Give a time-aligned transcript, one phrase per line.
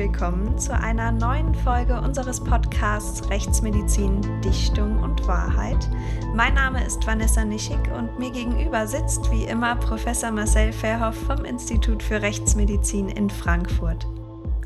[0.00, 5.90] Willkommen zu einer neuen Folge unseres Podcasts Rechtsmedizin, Dichtung und Wahrheit.
[6.34, 11.44] Mein Name ist Vanessa Nischig und mir gegenüber sitzt wie immer Professor Marcel Verhoff vom
[11.44, 14.06] Institut für Rechtsmedizin in Frankfurt.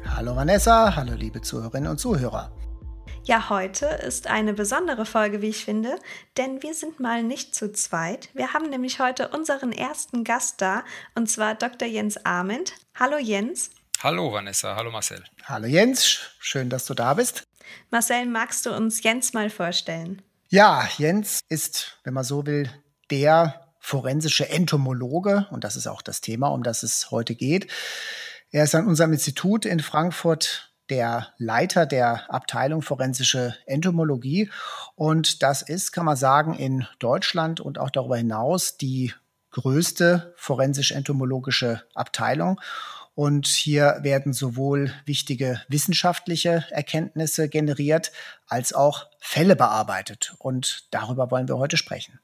[0.07, 2.53] Hallo Vanessa, hallo liebe Zuhörerinnen und Zuhörer.
[3.25, 5.97] Ja, heute ist eine besondere Folge, wie ich finde,
[6.37, 8.29] denn wir sind mal nicht zu zweit.
[8.35, 10.85] Wir haben nämlich heute unseren ersten Gast da,
[11.17, 11.89] und zwar Dr.
[11.89, 12.75] Jens Arment.
[12.95, 13.71] Hallo Jens.
[14.05, 15.25] Hallo Vanessa, hallo Marcel.
[15.45, 17.45] Hallo Jens, schön, dass du da bist.
[17.91, 20.21] Marcel, magst du uns Jens mal vorstellen?
[20.51, 22.69] Ja, Jens ist, wenn man so will,
[23.11, 27.73] der forensische Entomologe und das ist auch das Thema, um das es heute geht.
[28.51, 34.51] Er ist an unserem Institut in Frankfurt der Leiter der Abteilung forensische Entomologie
[34.97, 39.15] und das ist, kann man sagen, in Deutschland und auch darüber hinaus die
[39.53, 42.61] größte forensisch-entomologische Abteilung.
[43.15, 48.11] Und hier werden sowohl wichtige wissenschaftliche Erkenntnisse generiert,
[48.49, 50.35] als auch Fälle bearbeitet.
[50.39, 52.19] Und darüber wollen wir heute sprechen.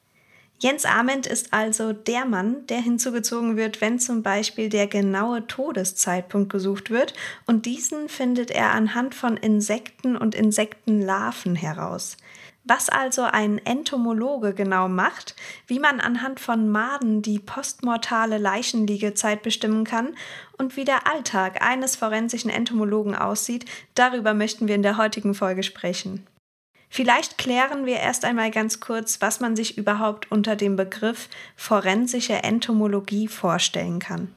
[0.63, 6.53] Jens Ament ist also der Mann, der hinzugezogen wird, wenn zum Beispiel der genaue Todeszeitpunkt
[6.53, 7.15] gesucht wird.
[7.47, 12.19] Und diesen findet er anhand von Insekten und Insektenlarven heraus.
[12.65, 15.35] Was also ein Entomologe genau macht,
[15.67, 20.15] wie man anhand von Maden die postmortale Leichenliegezeit bestimmen kann
[20.59, 25.63] und wie der Alltag eines forensischen Entomologen aussieht, darüber möchten wir in der heutigen Folge
[25.63, 26.27] sprechen.
[26.91, 32.43] Vielleicht klären wir erst einmal ganz kurz, was man sich überhaupt unter dem Begriff forensische
[32.43, 34.35] Entomologie vorstellen kann.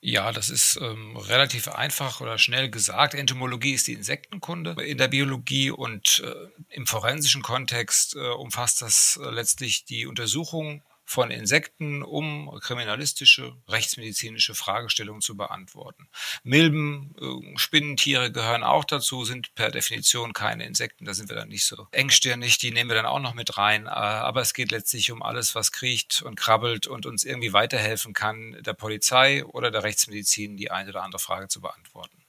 [0.00, 3.14] Ja, das ist ähm, relativ einfach oder schnell gesagt.
[3.14, 6.34] Entomologie ist die Insektenkunde in der Biologie und äh,
[6.68, 14.54] im forensischen Kontext äh, umfasst das äh, letztlich die Untersuchung von Insekten, um kriminalistische, rechtsmedizinische
[14.54, 16.08] Fragestellungen zu beantworten.
[16.42, 21.48] Milben, äh, Spinnentiere gehören auch dazu, sind per Definition keine Insekten, da sind wir dann
[21.48, 23.86] nicht so engstirnig, die nehmen wir dann auch noch mit rein.
[23.86, 28.12] Äh, aber es geht letztlich um alles, was kriecht und krabbelt und uns irgendwie weiterhelfen
[28.12, 32.25] kann, der Polizei oder der Rechtsmedizin die eine oder andere Frage zu beantworten.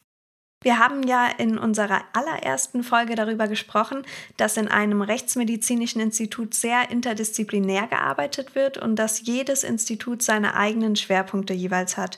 [0.63, 4.03] Wir haben ja in unserer allerersten Folge darüber gesprochen,
[4.37, 10.95] dass in einem rechtsmedizinischen Institut sehr interdisziplinär gearbeitet wird und dass jedes Institut seine eigenen
[10.95, 12.17] Schwerpunkte jeweils hat.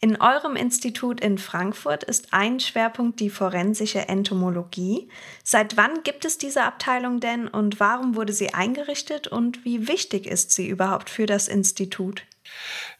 [0.00, 5.08] In eurem Institut in Frankfurt ist ein Schwerpunkt die forensische Entomologie.
[5.42, 10.26] Seit wann gibt es diese Abteilung denn und warum wurde sie eingerichtet und wie wichtig
[10.26, 12.22] ist sie überhaupt für das Institut?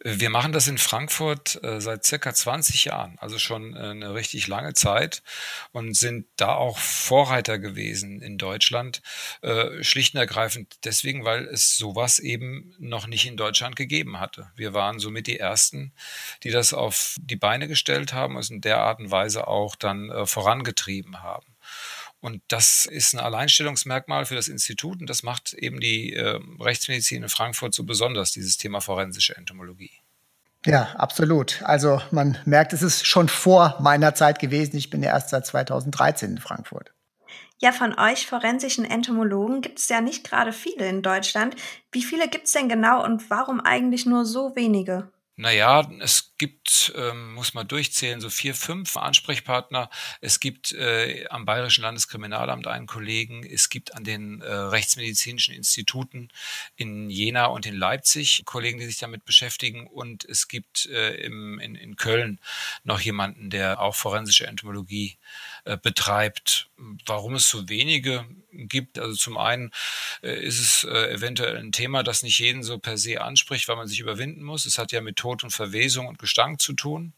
[0.01, 4.47] Wir machen das in Frankfurt äh, seit circa 20 Jahren, also schon äh, eine richtig
[4.47, 5.23] lange Zeit
[5.73, 9.03] und sind da auch Vorreiter gewesen in Deutschland,
[9.43, 14.51] äh, schlicht und ergreifend deswegen, weil es sowas eben noch nicht in Deutschland gegeben hatte.
[14.55, 15.93] Wir waren somit die Ersten,
[16.45, 19.75] die das auf die Beine gestellt haben und es in der Art und Weise auch
[19.75, 21.58] dann vorangetrieben haben.
[22.21, 27.23] Und das ist ein Alleinstellungsmerkmal für das Institut und das macht eben die äh, Rechtsmedizin
[27.23, 29.93] in Frankfurt so besonders, dieses Thema forensische Entomologie.
[30.67, 31.63] Ja, absolut.
[31.63, 34.77] Also man merkt, es ist schon vor meiner Zeit gewesen.
[34.77, 36.93] Ich bin ja erst seit 2013 in Frankfurt.
[37.61, 41.57] Ja, von euch forensischen Entomologen gibt es ja nicht gerade viele in Deutschland.
[41.91, 45.11] Wie viele gibt es denn genau und warum eigentlich nur so wenige?
[45.41, 49.89] Naja, es gibt, ähm, muss man durchzählen, so vier, fünf Ansprechpartner.
[50.21, 53.45] Es gibt äh, am Bayerischen Landeskriminalamt einen Kollegen.
[53.45, 56.29] Es gibt an den äh, rechtsmedizinischen Instituten
[56.75, 59.87] in Jena und in Leipzig Kollegen, die sich damit beschäftigen.
[59.87, 62.41] Und es gibt äh, im, in, in Köln
[62.83, 65.19] noch jemanden, der auch forensische Entomologie
[65.67, 66.69] äh, betreibt.
[67.07, 69.71] Warum es so wenige gibt, also zum einen
[70.23, 73.77] äh, ist es äh, eventuell ein Thema, das nicht jeden so per se anspricht, weil
[73.77, 74.67] man sich überwinden muss.
[74.67, 77.13] Es hat ja mit Tod und Verwesung und Gestank zu tun.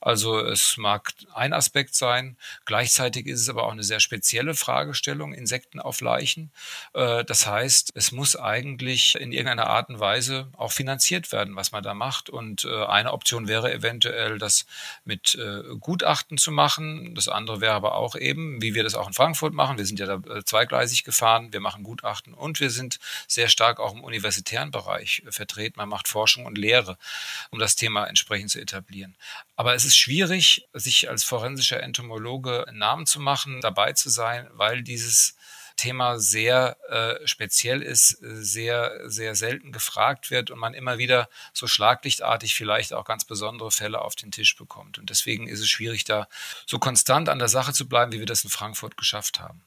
[0.00, 2.38] Also es mag ein Aspekt sein.
[2.64, 6.50] Gleichzeitig ist es aber auch eine sehr spezielle Fragestellung, Insekten auf Leichen.
[6.94, 11.82] Das heißt, es muss eigentlich in irgendeiner Art und Weise auch finanziert werden, was man
[11.82, 12.30] da macht.
[12.30, 14.64] Und eine Option wäre eventuell, das
[15.04, 15.38] mit
[15.80, 17.14] Gutachten zu machen.
[17.14, 19.76] Das andere wäre aber auch eben, wie wir das auch in Frankfurt machen.
[19.76, 21.52] Wir sind ja da zweigleisig gefahren.
[21.52, 25.74] Wir machen Gutachten und wir sind sehr stark auch im universitären Bereich vertreten.
[25.76, 26.96] Man macht Forschung und Lehre,
[27.50, 29.16] um das Thema entsprechend zu etablieren.
[29.56, 34.48] Aber es ist schwierig, sich als forensischer Entomologe einen Namen zu machen, dabei zu sein,
[34.52, 35.36] weil dieses
[35.76, 41.66] Thema sehr äh, speziell ist, sehr, sehr selten gefragt wird und man immer wieder so
[41.66, 44.98] schlaglichtartig vielleicht auch ganz besondere Fälle auf den Tisch bekommt.
[44.98, 46.28] Und deswegen ist es schwierig, da
[46.66, 49.62] so konstant an der Sache zu bleiben, wie wir das in Frankfurt geschafft haben.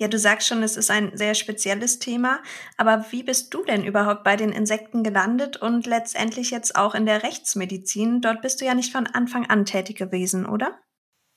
[0.00, 2.42] Ja, du sagst schon, es ist ein sehr spezielles Thema,
[2.78, 7.04] aber wie bist du denn überhaupt bei den Insekten gelandet und letztendlich jetzt auch in
[7.04, 8.22] der Rechtsmedizin?
[8.22, 10.80] Dort bist du ja nicht von Anfang an tätig gewesen, oder?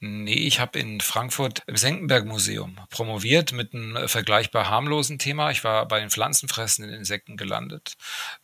[0.06, 5.50] Nee, ich habe in Frankfurt im Senckenberg-Museum promoviert mit einem äh, vergleichbar harmlosen Thema.
[5.50, 7.96] Ich war bei den pflanzenfressenden Insekten gelandet.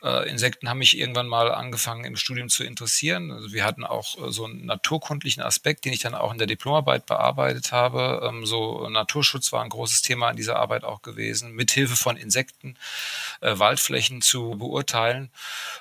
[0.02, 3.30] Äh, Insekten haben mich irgendwann mal angefangen im Studium zu interessieren.
[3.30, 6.48] Also wir hatten auch äh, so einen naturkundlichen Aspekt, den ich dann auch in der
[6.48, 8.22] Diplomarbeit bearbeitet habe.
[8.24, 12.78] Ähm, so Naturschutz war ein großes Thema in dieser Arbeit auch gewesen, mithilfe von Insekten
[13.42, 15.30] äh, Waldflächen zu beurteilen.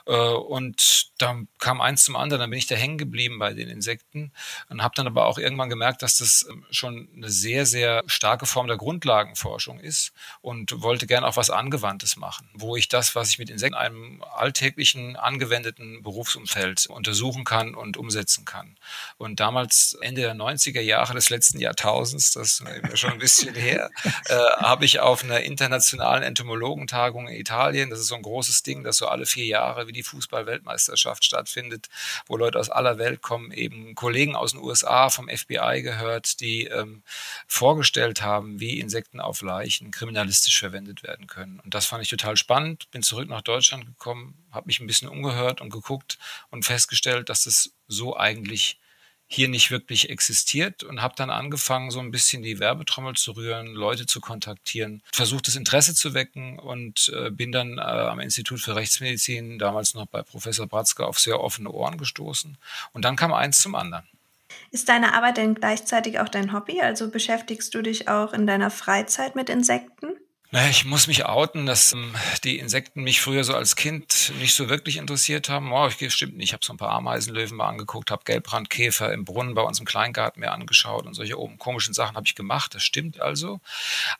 [0.07, 3.69] Äh, und da kam eins zum anderen, dann bin ich da hängen geblieben bei den
[3.69, 4.33] Insekten
[4.71, 8.03] und habe dann aber auch irgendwann irgendwann gemerkt, dass das ähm, schon eine sehr, sehr
[8.07, 13.15] starke Form der Grundlagenforschung ist und wollte gerne auch was Angewandtes machen, wo ich das,
[13.15, 18.77] was ich mit Insekten in einem alltäglichen, angewendeten Berufsumfeld untersuchen kann und umsetzen kann.
[19.19, 23.91] Und damals, Ende der 90er Jahre des letzten Jahrtausends, das ist schon ein bisschen her,
[24.29, 28.85] äh, habe ich auf einer internationalen Entomologentagung in Italien, das ist so ein großes Ding,
[28.85, 31.89] das so alle vier Jahre wie die Fußball-Weltmeisterschaft stattfindet,
[32.27, 36.41] wo Leute aus aller Welt kommen, eben Kollegen aus den USA vom FBI FBI gehört,
[36.41, 37.03] die ähm,
[37.47, 41.61] vorgestellt haben, wie Insekten auf Leichen kriminalistisch verwendet werden können.
[41.61, 42.91] Und das fand ich total spannend.
[42.91, 46.19] Bin zurück nach Deutschland gekommen, habe mich ein bisschen umgehört und geguckt
[46.51, 48.79] und festgestellt, dass es so eigentlich
[49.31, 53.75] hier nicht wirklich existiert und habe dann angefangen, so ein bisschen die Werbetrommel zu rühren,
[53.75, 58.61] Leute zu kontaktieren, versucht das Interesse zu wecken und äh, bin dann äh, am Institut
[58.61, 62.57] für Rechtsmedizin, damals noch bei Professor Bratzke, auf sehr offene Ohren gestoßen.
[62.95, 64.09] Und dann kam eins zum anderen.
[64.71, 66.81] Ist deine Arbeit denn gleichzeitig auch dein Hobby?
[66.81, 70.17] Also beschäftigst du dich auch in deiner Freizeit mit Insekten?
[70.51, 74.55] Naja, ich muss mich outen, dass ähm, die Insekten mich früher so als Kind nicht
[74.55, 75.71] so wirklich interessiert haben.
[75.73, 76.49] Oh, ich, stimmt nicht.
[76.49, 79.85] Ich habe so ein paar Ameisenlöwen mal angeguckt, habe Gelbbrandkäfer im Brunnen bei uns im
[79.85, 82.75] Kleingarten mir angeschaut und solche oben komischen Sachen habe ich gemacht.
[82.75, 83.61] Das stimmt also.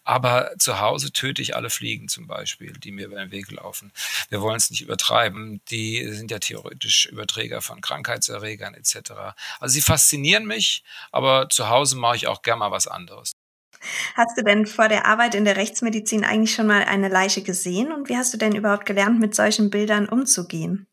[0.05, 3.91] Aber zu Hause töte ich alle Fliegen zum Beispiel, die mir über den Weg laufen.
[4.29, 5.63] Wir wollen es nicht übertreiben.
[5.71, 9.13] Die sind ja theoretisch Überträger von Krankheitserregern etc.
[9.61, 13.38] Also sie faszinieren mich, aber zu Hause mache ich auch gerne mal was anderes.
[14.15, 17.93] Hast du denn vor der Arbeit in der Rechtsmedizin eigentlich schon mal eine Leiche gesehen
[17.93, 20.87] und wie hast du denn überhaupt gelernt, mit solchen Bildern umzugehen?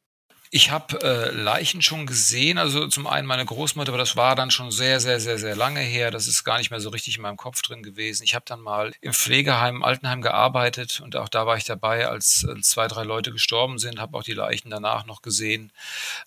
[0.51, 2.57] Ich habe äh, Leichen schon gesehen.
[2.57, 5.79] Also zum einen meine Großmutter, aber das war dann schon sehr, sehr, sehr, sehr lange
[5.79, 6.11] her.
[6.11, 8.23] Das ist gar nicht mehr so richtig in meinem Kopf drin gewesen.
[8.23, 12.07] Ich habe dann mal im Pflegeheim, im Altenheim gearbeitet und auch da war ich dabei,
[12.07, 15.71] als äh, zwei, drei Leute gestorben sind, habe auch die Leichen danach noch gesehen.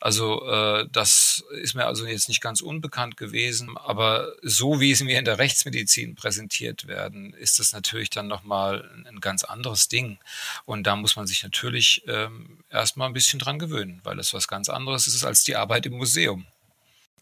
[0.01, 3.77] Also äh, das ist mir also jetzt nicht ganz unbekannt gewesen.
[3.77, 8.89] Aber so wie es mir in der Rechtsmedizin präsentiert werden, ist das natürlich dann nochmal
[9.07, 10.19] ein, ganz anderes Ding.
[10.65, 14.49] Und da muss man sich natürlich ähm, erstmal ein bisschen dran gewöhnen, weil es was
[14.49, 16.47] ganz anderes ist als die Arbeit im Museum.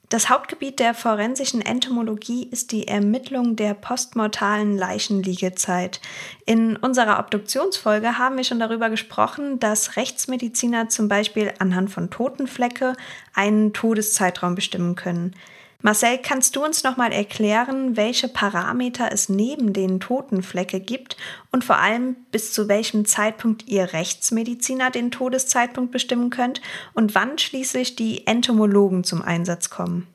[0.09, 6.01] Das Hauptgebiet der forensischen Entomologie ist die Ermittlung der postmortalen Leichenliegezeit.
[6.45, 12.93] In unserer Obduktionsfolge haben wir schon darüber gesprochen, dass Rechtsmediziner zum Beispiel anhand von Totenflecke
[13.35, 15.35] einen Todeszeitraum bestimmen können.
[15.83, 21.17] Marcel, kannst du uns nochmal erklären, welche Parameter es neben den Totenflecke gibt
[21.53, 26.61] und vor allem bis zu welchem Zeitpunkt ihr Rechtsmediziner den Todeszeitpunkt bestimmen könnt
[26.95, 30.07] und wann schließlich die Entomologen zum Einsatz kommen?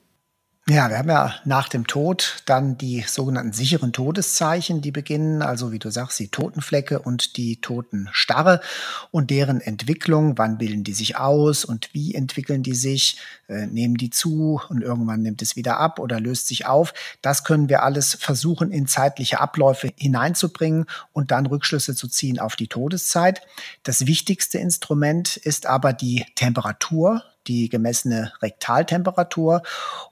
[0.69, 5.71] Ja, wir haben ja nach dem Tod dann die sogenannten sicheren Todeszeichen, die beginnen, also
[5.71, 8.61] wie du sagst, die Totenflecke und die Totenstarre
[9.09, 13.17] und deren Entwicklung, wann bilden die sich aus und wie entwickeln die sich,
[13.49, 16.93] äh, nehmen die zu und irgendwann nimmt es wieder ab oder löst sich auf.
[17.23, 22.55] Das können wir alles versuchen in zeitliche Abläufe hineinzubringen und dann Rückschlüsse zu ziehen auf
[22.55, 23.41] die Todeszeit.
[23.81, 29.61] Das wichtigste Instrument ist aber die Temperatur, die gemessene Rektaltemperatur.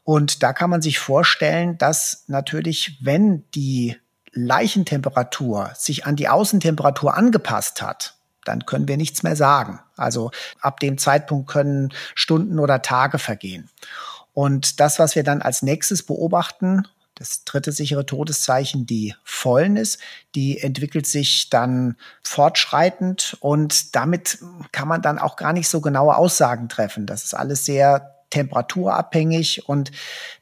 [0.03, 3.97] Und da kann man sich vorstellen, dass natürlich, wenn die
[4.31, 9.79] Leichentemperatur sich an die Außentemperatur angepasst hat, dann können wir nichts mehr sagen.
[9.97, 10.31] Also
[10.61, 13.69] ab dem Zeitpunkt können Stunden oder Tage vergehen.
[14.33, 16.87] Und das, was wir dann als nächstes beobachten,
[17.19, 19.99] das dritte sichere Todeszeichen, die Fäulnis,
[20.35, 24.39] die entwickelt sich dann fortschreitend und damit
[24.71, 27.05] kann man dann auch gar nicht so genaue Aussagen treffen.
[27.05, 29.91] Das ist alles sehr temperaturabhängig und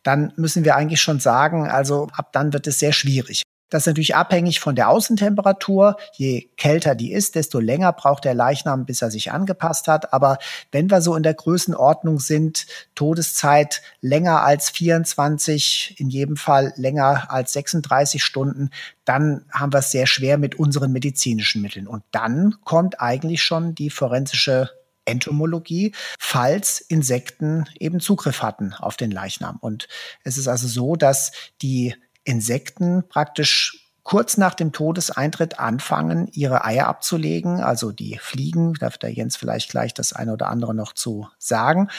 [0.03, 3.43] dann müssen wir eigentlich schon sagen, also ab dann wird es sehr schwierig.
[3.69, 5.97] Das ist natürlich abhängig von der Außentemperatur.
[6.13, 10.13] Je kälter die ist, desto länger braucht der Leichnam, bis er sich angepasst hat.
[10.13, 10.37] Aber
[10.71, 17.29] wenn wir so in der Größenordnung sind, Todeszeit länger als 24, in jedem Fall länger
[17.29, 18.69] als 36 Stunden,
[19.03, 21.87] dann haben wir es sehr schwer mit unseren medizinischen Mitteln.
[21.87, 24.69] Und dann kommt eigentlich schon die forensische
[25.07, 29.57] Entomologie, falls Insekten eben Zugriff hatten auf den Leichnam.
[29.61, 29.87] Und
[30.23, 31.31] es ist also so, dass
[31.61, 31.95] die
[32.27, 39.11] Insekten praktisch kurz nach dem Todeseintritt anfangen, ihre Eier abzulegen, also die Fliegen, darf der
[39.11, 41.89] Jens vielleicht gleich das eine oder andere noch zu sagen,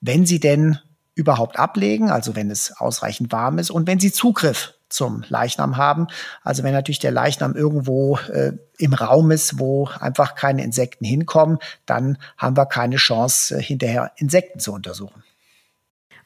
[0.00, 0.78] wenn sie denn
[1.14, 6.08] überhaupt ablegen, also wenn es ausreichend warm ist und wenn sie Zugriff zum Leichnam haben.
[6.42, 11.58] Also wenn natürlich der Leichnam irgendwo äh, im Raum ist, wo einfach keine Insekten hinkommen,
[11.86, 15.22] dann haben wir keine Chance, äh, hinterher Insekten zu untersuchen.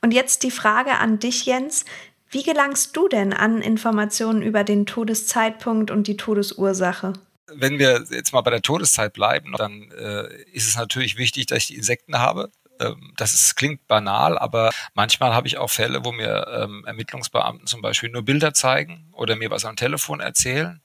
[0.01, 1.85] Und jetzt die Frage an dich, Jens.
[2.31, 7.13] Wie gelangst du denn an Informationen über den Todeszeitpunkt und die Todesursache?
[7.47, 11.59] Wenn wir jetzt mal bei der Todeszeit bleiben, dann äh, ist es natürlich wichtig, dass
[11.59, 12.51] ich die Insekten habe.
[12.81, 17.67] Ähm, das ist, klingt banal, aber manchmal habe ich auch Fälle, wo mir ähm, Ermittlungsbeamten
[17.67, 20.81] zum Beispiel nur Bilder zeigen oder mir was am Telefon erzählen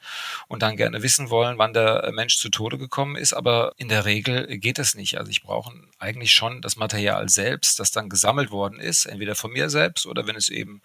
[0.48, 3.34] und dann gerne wissen wollen, wann der Mensch zu Tode gekommen ist.
[3.34, 5.18] Aber in der Regel geht das nicht.
[5.18, 9.52] Also ich brauche eigentlich schon das Material selbst, das dann gesammelt worden ist, entweder von
[9.52, 10.82] mir selbst oder wenn es eben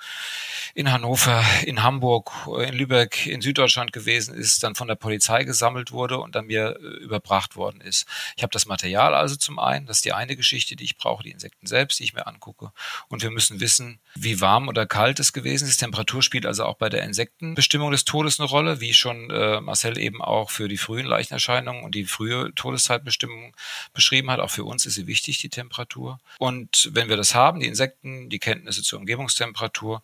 [0.74, 5.92] in Hannover, in Hamburg, in Lübeck, in Süddeutschland gewesen ist, dann von der Polizei gesammelt
[5.92, 8.06] wurde und dann mir äh, überbracht worden ist.
[8.36, 11.22] Ich habe das Material also zum einen, das ist die eine Geschichte, die ich brauche,
[11.22, 12.72] die Insekten selbst, die ich mir angucke.
[13.08, 15.78] Und wir müssen wissen, wie warm oder kalt es gewesen ist.
[15.78, 19.98] Temperatur spielt also auch bei der Insektenbestimmung des Todes eine Rolle, wie schon äh, Marcel
[19.98, 23.56] eben auch für die frühen Leichenerscheinungen und die frühe Todeszeitbestimmung
[23.92, 24.40] beschrieben hat.
[24.40, 26.18] Auch für uns ist sie wichtig, die Temperatur.
[26.38, 30.02] Und wenn wir das haben, die Insekten, die Kenntnisse zur Umgebungstemperatur,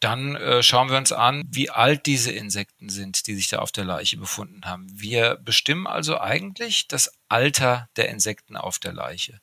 [0.00, 3.72] dann äh, schauen wir uns an, wie alt diese Insekten sind, die sich da auf
[3.72, 4.86] der Leiche befunden haben.
[4.92, 9.40] Wir bestimmen also eigentlich das Alter der Insekten auf der Leiche.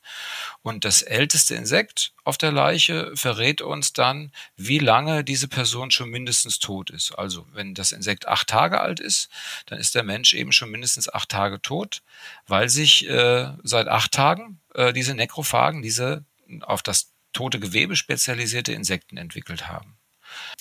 [0.62, 6.08] Und das älteste Insekt auf der Leiche verrät uns dann, wie lange diese Person schon
[6.08, 7.12] mindestens tot ist.
[7.12, 9.28] Also wenn das Insekt acht Tage alt ist,
[9.66, 12.02] dann ist der Mensch eben schon mindestens acht Tage tot,
[12.46, 16.24] weil sich äh, seit acht Tagen äh, diese Nekrophagen, diese
[16.62, 19.95] auf das tote Gewebe spezialisierte Insekten entwickelt haben.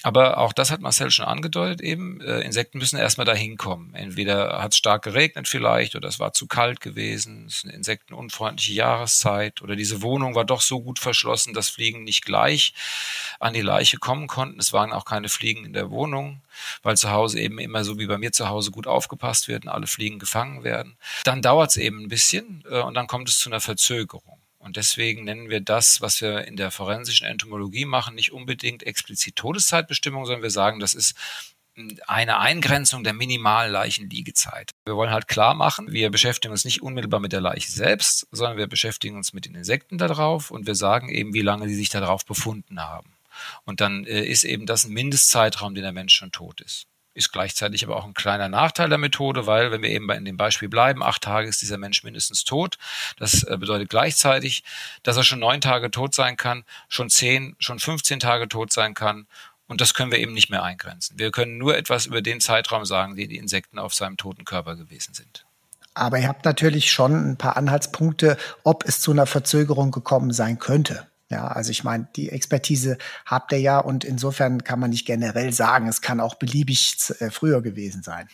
[0.03, 2.21] Aber auch das hat Marcel schon angedeutet eben.
[2.21, 3.93] Äh, Insekten müssen erstmal dahin kommen.
[3.95, 7.45] Entweder hat es stark geregnet vielleicht oder es war zu kalt gewesen.
[7.47, 12.03] Es ist eine insektenunfreundliche Jahreszeit oder diese Wohnung war doch so gut verschlossen, dass Fliegen
[12.03, 12.73] nicht gleich
[13.39, 14.59] an die Leiche kommen konnten.
[14.59, 16.41] Es waren auch keine Fliegen in der Wohnung,
[16.83, 19.71] weil zu Hause eben immer so wie bei mir zu Hause gut aufgepasst wird und
[19.71, 20.97] alle Fliegen gefangen werden.
[21.23, 24.39] Dann dauert es eben ein bisschen äh, und dann kommt es zu einer Verzögerung.
[24.65, 29.35] Und deswegen nennen wir das, was wir in der forensischen Entomologie machen, nicht unbedingt explizit
[29.35, 31.15] Todeszeitbestimmung, sondern wir sagen, das ist
[32.07, 34.71] eine Eingrenzung der Minimalleichenliegezeit.
[34.85, 38.57] Wir wollen halt klar machen, wir beschäftigen uns nicht unmittelbar mit der Leiche selbst, sondern
[38.57, 41.89] wir beschäftigen uns mit den Insekten darauf und wir sagen eben, wie lange sie sich
[41.89, 43.13] darauf befunden haben.
[43.65, 47.31] Und dann äh, ist eben das ein Mindestzeitraum, den der Mensch schon tot ist ist
[47.31, 50.69] gleichzeitig aber auch ein kleiner Nachteil der Methode, weil, wenn wir eben in dem Beispiel
[50.69, 52.77] bleiben, acht Tage ist dieser Mensch mindestens tot.
[53.17, 54.63] Das äh, bedeutet gleichzeitig,
[55.01, 58.93] dass er schon neun Tage tot sein kann, schon zehn, schon 15 Tage tot sein
[58.93, 59.27] kann.
[59.67, 61.17] Und das können wir eben nicht mehr eingrenzen.
[61.17, 64.75] Wir können nur etwas über den Zeitraum sagen, den die Insekten auf seinem toten Körper
[64.75, 65.45] gewesen sind.
[65.95, 70.59] Aber ihr habt natürlich schon ein paar Anhaltspunkte, ob es zu einer Verzögerung gekommen sein
[70.59, 71.07] könnte.
[71.35, 75.51] Ja, also ich meine, die Expertise habt ihr ja und insofern kann man nicht generell
[75.51, 78.29] sagen, es kann auch beliebig äh, früher gewesen sein.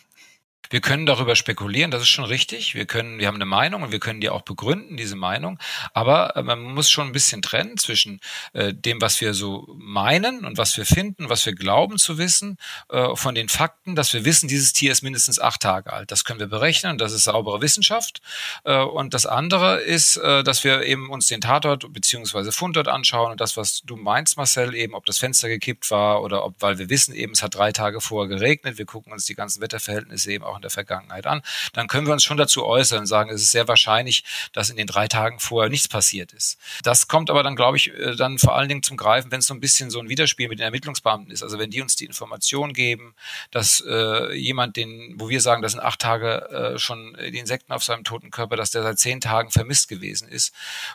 [0.70, 2.74] Wir können darüber spekulieren, das ist schon richtig.
[2.74, 5.58] Wir können, wir haben eine Meinung und wir können die auch begründen, diese Meinung.
[5.92, 8.20] Aber äh, man muss schon ein bisschen trennen zwischen
[8.52, 12.58] äh, dem, was wir so meinen und was wir finden, was wir glauben zu wissen,
[12.88, 16.10] äh, von den Fakten, dass wir wissen, dieses Tier ist mindestens acht Tage alt.
[16.10, 18.22] Das können wir berechnen, das ist saubere Wissenschaft.
[18.64, 23.32] Äh, und das andere ist, äh, dass wir eben uns den Tatort beziehungsweise Fundort anschauen
[23.32, 26.78] und das, was du meinst, Marcel, eben, ob das Fenster gekippt war oder ob, weil
[26.78, 28.78] wir wissen eben, es hat drei Tage vorher geregnet.
[28.78, 31.42] Wir gucken uns die ganzen Wetterverhältnisse eben auch in der Vergangenheit an,
[31.72, 34.76] dann können wir uns schon dazu äußern und sagen, es ist sehr wahrscheinlich, dass in
[34.76, 36.58] den drei Tagen vorher nichts passiert ist.
[36.82, 39.46] Das kommt aber dann, glaube ich, äh, dann vor allen Dingen zum Greifen, wenn es
[39.46, 41.42] so ein bisschen so ein Widerspiel mit den Ermittlungsbeamten ist.
[41.42, 43.14] Also wenn die uns die Information geben,
[43.50, 47.72] dass äh, jemand, den, wo wir sagen, das sind acht Tage äh, schon die Insekten
[47.72, 50.52] auf seinem toten Körper, dass der seit zehn Tagen vermisst gewesen ist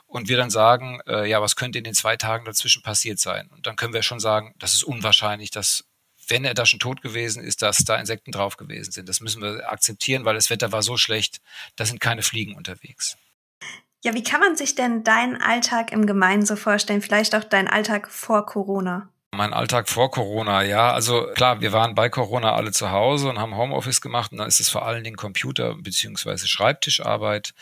[0.08, 3.50] und wir dann sagen, äh, ja, was könnte in den zwei Tagen dazwischen passiert sein?
[3.56, 5.86] Und dann können wir schon sagen, das ist unwahrscheinlich, dass
[6.28, 9.10] wenn er da schon tot gewesen ist, dass da Insekten drauf gewesen sind.
[9.10, 11.42] Das müssen wir akzeptieren, weil das Wetter war so schlecht,
[11.76, 13.18] da sind keine Fliegen unterwegs.
[14.04, 17.02] Ja, wie kann man sich denn deinen Alltag im Gemeinen so vorstellen?
[17.02, 19.10] Vielleicht auch deinen Alltag vor Corona?
[19.36, 20.94] Mein Alltag vor Corona, ja.
[20.94, 24.48] Also klar, wir waren bei Corona alle zu Hause und haben Homeoffice gemacht und dann
[24.48, 26.38] ist es vor allen Dingen Computer- bzw.
[26.48, 27.54] Schreibtischarbeit.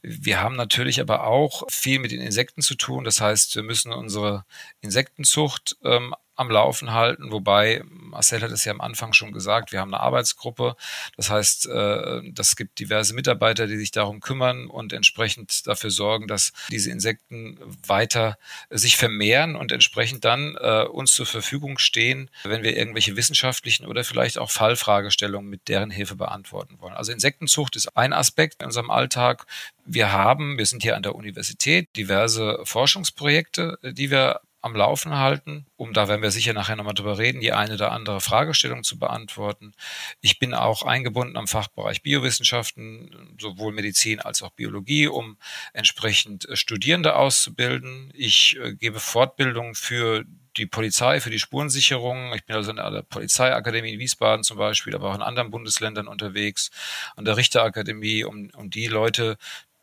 [0.00, 3.02] Wir haben natürlich aber auch viel mit den Insekten zu tun.
[3.02, 4.44] Das heißt, wir müssen unsere
[4.80, 9.80] Insektenzucht ähm, am Laufen halten, wobei Marcel hat es ja am Anfang schon gesagt, wir
[9.80, 10.76] haben eine Arbeitsgruppe.
[11.16, 16.28] Das heißt, äh, das gibt diverse Mitarbeiter, die sich darum kümmern und entsprechend dafür sorgen,
[16.28, 18.38] dass diese Insekten weiter
[18.70, 24.04] sich vermehren und entsprechend dann äh, uns zur Verfügung stehen, wenn wir irgendwelche wissenschaftlichen oder
[24.04, 26.94] vielleicht auch Fallfragestellungen mit deren Hilfe beantworten wollen.
[26.94, 29.46] Also Insektenzucht ist ein Aspekt in unserem Alltag.
[29.84, 35.66] Wir haben, wir sind hier an der Universität, diverse Forschungsprojekte, die wir am Laufen halten,
[35.76, 38.98] um, da werden wir sicher nachher nochmal drüber reden, die eine oder andere Fragestellung zu
[38.98, 39.72] beantworten.
[40.20, 45.38] Ich bin auch eingebunden am Fachbereich Biowissenschaften, sowohl Medizin als auch Biologie, um
[45.72, 48.10] entsprechend äh, Studierende auszubilden.
[48.14, 50.24] Ich äh, gebe Fortbildung für
[50.56, 52.32] die Polizei, für die Spurensicherung.
[52.34, 56.08] Ich bin also an der Polizeiakademie in Wiesbaden zum Beispiel, aber auch in anderen Bundesländern
[56.08, 56.70] unterwegs,
[57.16, 59.38] an der Richterakademie, um, um die Leute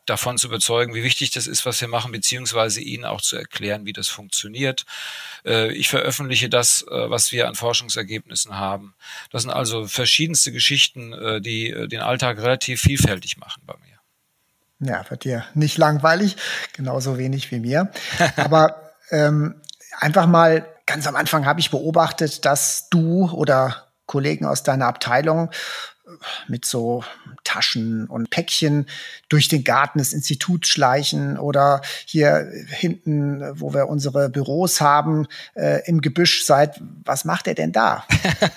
[0.06, 3.84] davon zu überzeugen, wie wichtig das ist, was wir machen, beziehungsweise ihnen auch zu erklären,
[3.84, 4.86] wie das funktioniert.
[5.44, 8.94] Äh, ich veröffentliche das, äh, was wir an Forschungsergebnissen haben.
[9.30, 14.90] Das sind also verschiedenste Geschichten, äh, die den Alltag relativ vielfältig machen bei mir.
[14.90, 16.36] Ja, wird dir nicht langweilig,
[16.72, 17.90] genauso wenig wie mir.
[18.36, 19.60] Aber ähm,
[19.98, 25.50] einfach mal ganz am Anfang habe ich beobachtet, dass du oder Kollegen aus deiner Abteilung
[26.46, 27.04] mit so
[27.44, 28.86] Taschen und Päckchen
[29.28, 35.84] durch den Garten des Instituts schleichen oder hier hinten, wo wir unsere Büros haben, äh,
[35.86, 36.80] im Gebüsch seid.
[37.04, 38.06] Was macht er denn da?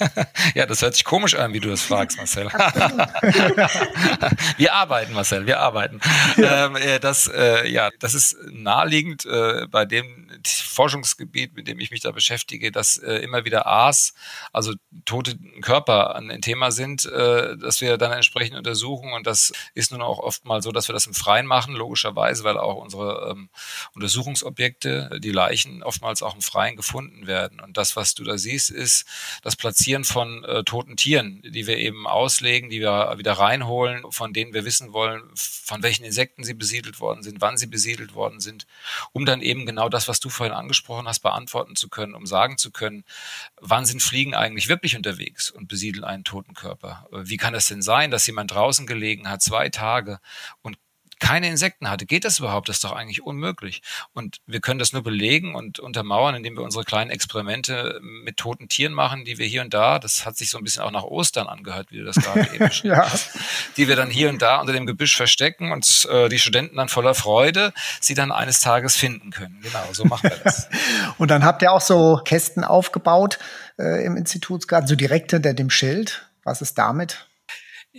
[0.56, 2.48] ja, das hört sich komisch an, wie du das fragst, Marcel.
[4.58, 6.00] wir arbeiten, Marcel, wir arbeiten.
[6.38, 11.91] Ähm, äh, das, äh, ja, das ist naheliegend äh, bei dem Forschungsgebiet, mit dem ich
[11.91, 14.13] mich da beschäftige, dass äh, immer wieder A's,
[14.53, 14.74] also
[15.06, 17.06] tote Körper, ein Thema sind,
[17.58, 19.13] dass wir dann entsprechend untersuchen.
[19.13, 22.43] Und das ist nun auch oft mal so, dass wir das im Freien machen, logischerweise,
[22.43, 23.50] weil auch unsere ähm,
[23.96, 27.60] Untersuchungsobjekte, die Leichen, oftmals auch im Freien gefunden werden.
[27.60, 29.05] Und das, was du da siehst, ist
[29.43, 34.34] das Platzieren von äh, toten Tieren, die wir eben auslegen, die wir wieder reinholen, von
[34.34, 38.39] denen wir wissen wollen, von welchen Insekten sie besiedelt worden sind, wann sie besiedelt worden
[38.39, 38.65] sind,
[39.12, 42.58] um dann eben genau das, was du vorhin angesprochen hast, beantworten zu können, um sagen
[42.58, 43.03] zu können,
[43.60, 47.08] wann sind Fliegen eigentlich wirklich unterwegs und besiedeln einen toten Körper?
[47.29, 50.20] Wie kann es denn sein, dass jemand draußen gelegen hat, zwei Tage
[50.61, 50.77] und
[51.20, 52.05] keine Insekten hatte.
[52.05, 52.70] Geht das überhaupt?
[52.70, 53.81] Das ist doch eigentlich unmöglich.
[54.13, 58.70] Und wir können das nur belegen und untermauern, indem wir unsere kleinen Experimente mit toten
[58.70, 61.03] Tieren machen, die wir hier und da, das hat sich so ein bisschen auch nach
[61.03, 63.05] Ostern angehört, wie du das gerade eben ja.
[63.77, 66.89] die wir dann hier und da unter dem Gebüsch verstecken und äh, die Studenten dann
[66.89, 69.59] voller Freude sie dann eines Tages finden können.
[69.61, 70.70] Genau, so machen wir das.
[71.18, 73.39] und dann habt ihr auch so Kästen aufgebaut
[73.77, 76.28] äh, im Institutsgarten, so direkt hinter dem Schild.
[76.50, 77.28] Was ist damit?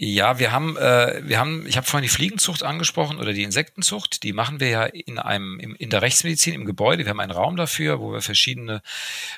[0.02, 4.22] Ja, wir haben, äh, wir haben, ich habe vorhin die Fliegenzucht angesprochen oder die Insektenzucht.
[4.22, 7.04] Die machen wir ja in einem, im, in der Rechtsmedizin im Gebäude.
[7.04, 8.80] Wir haben einen Raum dafür, wo wir verschiedene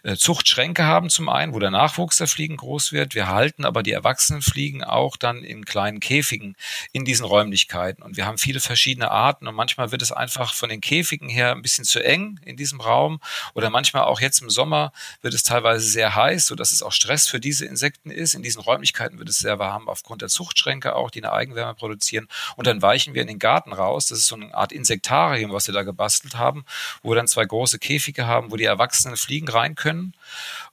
[0.05, 3.17] äh, Zuchtschränke haben zum einen, wo der Nachwuchs der Fliegen groß wird.
[3.17, 6.55] Wir halten aber die erwachsenen Fliegen auch dann in kleinen Käfigen
[6.93, 8.01] in diesen Räumlichkeiten.
[8.01, 11.51] Und wir haben viele verschiedene Arten und manchmal wird es einfach von den Käfigen her
[11.51, 13.19] ein bisschen zu eng in diesem Raum
[13.55, 16.93] oder manchmal auch jetzt im Sommer wird es teilweise sehr heiß, so dass es auch
[16.93, 18.35] Stress für diese Insekten ist.
[18.35, 21.75] In diesen Räumlichkeiten wird es sehr warm aufgrund der Zucht Zuchtschränke auch, die eine Eigenwärme
[21.75, 22.29] produzieren.
[22.57, 24.07] Und dann weichen wir in den Garten raus.
[24.07, 26.65] Das ist so eine Art Insektarium, was wir da gebastelt haben,
[27.03, 30.15] wo wir dann zwei große Käfige haben, wo die erwachsenen Fliegen rein können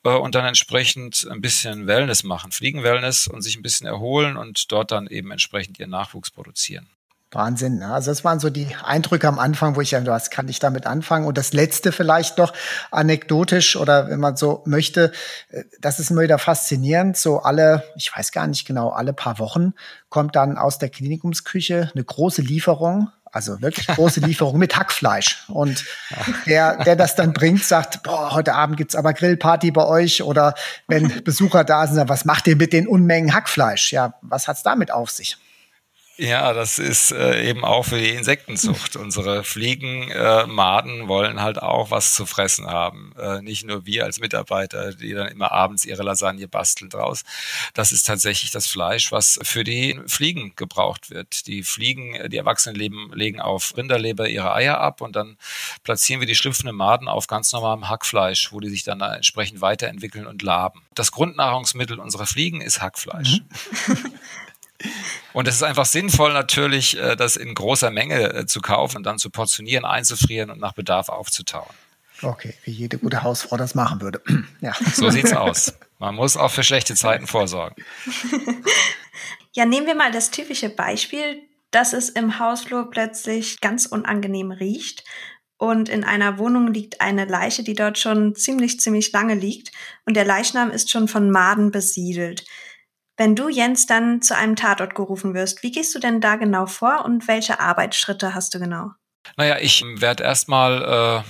[0.03, 4.71] äh, und dann entsprechend ein bisschen Wellness machen, Fliegenwellness und sich ein bisschen erholen und
[4.71, 6.87] dort dann eben entsprechend ihren Nachwuchs produzieren.
[7.31, 7.77] Wahnsinn.
[7.77, 7.93] Ne?
[7.93, 10.87] Also das waren so die Eindrücke am Anfang, wo ich ja, was kann ich damit
[10.87, 11.27] anfangen?
[11.27, 12.53] Und das letzte vielleicht noch
[12.89, 15.11] anekdotisch oder wenn man so möchte,
[15.49, 17.17] äh, das ist immer wieder faszinierend.
[17.17, 19.73] So alle, ich weiß gar nicht genau, alle paar Wochen
[20.09, 25.43] kommt dann aus der Klinikumsküche eine große Lieferung also wirklich große Lieferung mit Hackfleisch.
[25.49, 25.85] Und
[26.47, 30.23] der, der das dann bringt, sagt, boah, heute Abend gibt's aber Grillparty bei euch.
[30.23, 30.55] Oder
[30.87, 33.91] wenn Besucher da sind, was macht ihr mit den Unmengen Hackfleisch?
[33.91, 35.37] Ja, was hat's damit auf sich?
[36.19, 38.95] Ja, das ist äh, eben auch für die Insektenzucht.
[38.97, 43.13] Unsere Fliegen, äh, Maden wollen halt auch was zu fressen haben.
[43.17, 47.23] Äh, nicht nur wir als Mitarbeiter, die dann immer abends ihre Lasagne basteln draus.
[47.73, 51.47] Das ist tatsächlich das Fleisch, was für die Fliegen gebraucht wird.
[51.47, 55.37] Die Fliegen, die Erwachsenen leben, legen auf Rinderleber ihre Eier ab und dann
[55.85, 60.27] platzieren wir die schlüpfenden Maden auf ganz normalem Hackfleisch, wo die sich dann entsprechend weiterentwickeln
[60.27, 60.81] und laben.
[60.95, 63.39] Das Grundnahrungsmittel unserer Fliegen ist Hackfleisch.
[63.87, 63.95] Mhm.
[65.33, 69.03] Und es ist einfach sinnvoll natürlich, äh, das in großer Menge äh, zu kaufen und
[69.03, 71.69] dann zu portionieren, einzufrieren und nach Bedarf aufzutauen.
[72.21, 74.21] Okay, wie jede gute Hausfrau das machen würde.
[74.61, 74.73] ja.
[74.93, 75.73] So sieht's aus.
[75.99, 77.83] Man muss auch für schlechte Zeiten vorsorgen.
[79.53, 85.03] Ja, nehmen wir mal das typische Beispiel, dass es im Hausflur plötzlich ganz unangenehm riecht
[85.57, 89.71] und in einer Wohnung liegt eine Leiche, die dort schon ziemlich, ziemlich lange liegt
[90.05, 92.45] und der Leichnam ist schon von Maden besiedelt.
[93.19, 96.67] Wenn du, Jens, dann zu einem Tatort gerufen wirst, wie gehst du denn da genau
[96.67, 98.91] vor und welche Arbeitsschritte hast du genau?
[99.35, 101.29] Naja, ich werde erstmal äh,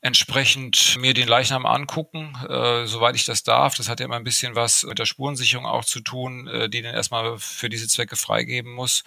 [0.00, 3.74] entsprechend mir den Leichnam angucken, äh, soweit ich das darf.
[3.74, 6.82] Das hat ja immer ein bisschen was mit der Spurensicherung auch zu tun, äh, die
[6.82, 9.02] dann erstmal für diese Zwecke freigeben muss.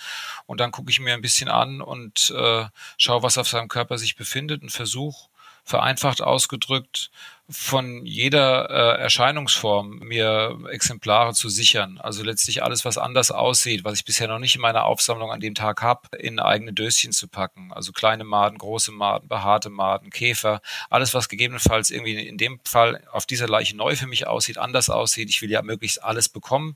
[0.47, 2.65] Und dann gucke ich mir ein bisschen an und äh,
[2.97, 5.29] schaue, was auf seinem Körper sich befindet und versuche
[5.65, 7.10] vereinfacht ausgedrückt,
[7.47, 11.99] von jeder äh, Erscheinungsform mir Exemplare zu sichern.
[11.99, 15.39] Also letztlich alles, was anders aussieht, was ich bisher noch nicht in meiner Aufsammlung an
[15.39, 17.71] dem Tag habe, in eigene Döschen zu packen.
[17.71, 23.04] Also kleine Maden, große Maden, behaarte Maden, Käfer, alles, was gegebenenfalls irgendwie in dem Fall
[23.12, 25.30] auf dieser Leiche neu für mich aussieht, anders aussieht.
[25.30, 26.75] Ich will ja möglichst alles bekommen,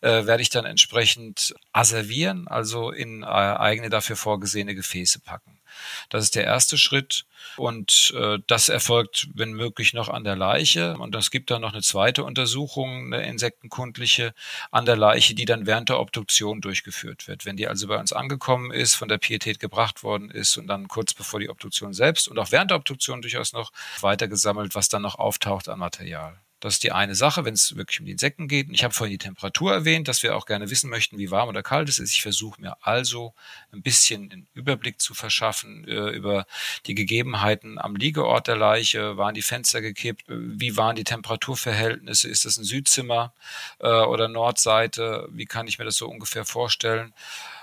[0.00, 5.59] äh, werde ich dann entsprechend asservieren, also in äh, eigene dafür vorgesehene Gefäße packen.
[6.08, 7.24] Das ist der erste Schritt.
[7.56, 10.96] Und äh, das erfolgt, wenn möglich, noch an der Leiche.
[10.96, 14.34] Und es gibt dann noch eine zweite Untersuchung, eine insektenkundliche,
[14.70, 17.46] an der Leiche, die dann während der Obduktion durchgeführt wird.
[17.46, 20.88] Wenn die also bei uns angekommen ist, von der Pietät gebracht worden ist und dann
[20.88, 25.02] kurz bevor die Obduktion selbst und auch während der Obduktion durchaus noch weitergesammelt, was dann
[25.02, 26.40] noch auftaucht an Material.
[26.60, 28.68] Das ist die eine Sache, wenn es wirklich um die Insekten geht.
[28.68, 31.48] Und ich habe vorhin die Temperatur erwähnt, dass wir auch gerne wissen möchten, wie warm
[31.48, 32.12] oder kalt es ist.
[32.12, 33.34] Ich versuche mir also
[33.72, 36.46] ein bisschen den Überblick zu verschaffen äh, über
[36.86, 39.16] die Gegebenheiten am Liegeort der Leiche.
[39.16, 40.24] Waren die Fenster gekippt?
[40.28, 42.28] Wie waren die Temperaturverhältnisse?
[42.28, 43.32] Ist das ein Südzimmer
[43.78, 45.28] äh, oder Nordseite?
[45.32, 47.14] Wie kann ich mir das so ungefähr vorstellen?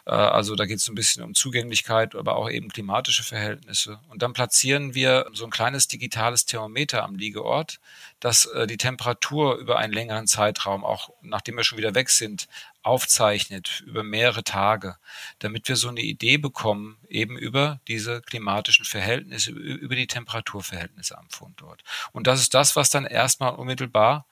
[0.07, 3.99] Äh, also da geht es ein bisschen um Zugänglichkeit, aber auch eben klimatische Verhältnisse.
[4.09, 7.79] Und dann platzieren wir so ein kleines digitales Thermometer am Liegeort,
[8.19, 12.47] das äh, die Temperatur über einen längeren Zeitraum, auch nachdem wir schon wieder weg sind,
[12.83, 14.95] aufzeichnet über mehrere Tage,
[15.39, 21.29] damit wir so eine Idee bekommen, eben über diese klimatischen Verhältnisse, über die Temperaturverhältnisse am
[21.29, 21.83] Fundort.
[22.13, 24.25] Und das ist das, was dann erstmal unmittelbar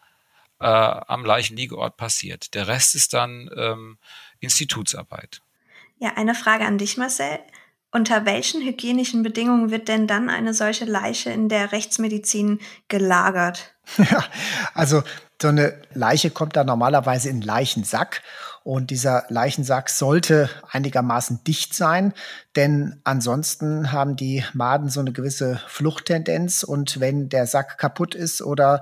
[0.61, 2.53] äh, am Leichenliegeort passiert.
[2.53, 3.97] Der Rest ist dann ähm,
[4.39, 5.41] Institutsarbeit.
[6.05, 7.39] Ja, eine Frage an dich, Marcel.
[7.91, 13.73] Unter welchen hygienischen Bedingungen wird denn dann eine solche Leiche in der Rechtsmedizin gelagert?
[13.97, 14.23] Ja,
[14.75, 15.01] also
[15.41, 18.21] so eine Leiche kommt da normalerweise in Leichensack
[18.63, 22.13] und dieser Leichensack sollte einigermaßen dicht sein,
[22.55, 28.43] denn ansonsten haben die Maden so eine gewisse Fluchttendenz und wenn der Sack kaputt ist
[28.43, 28.81] oder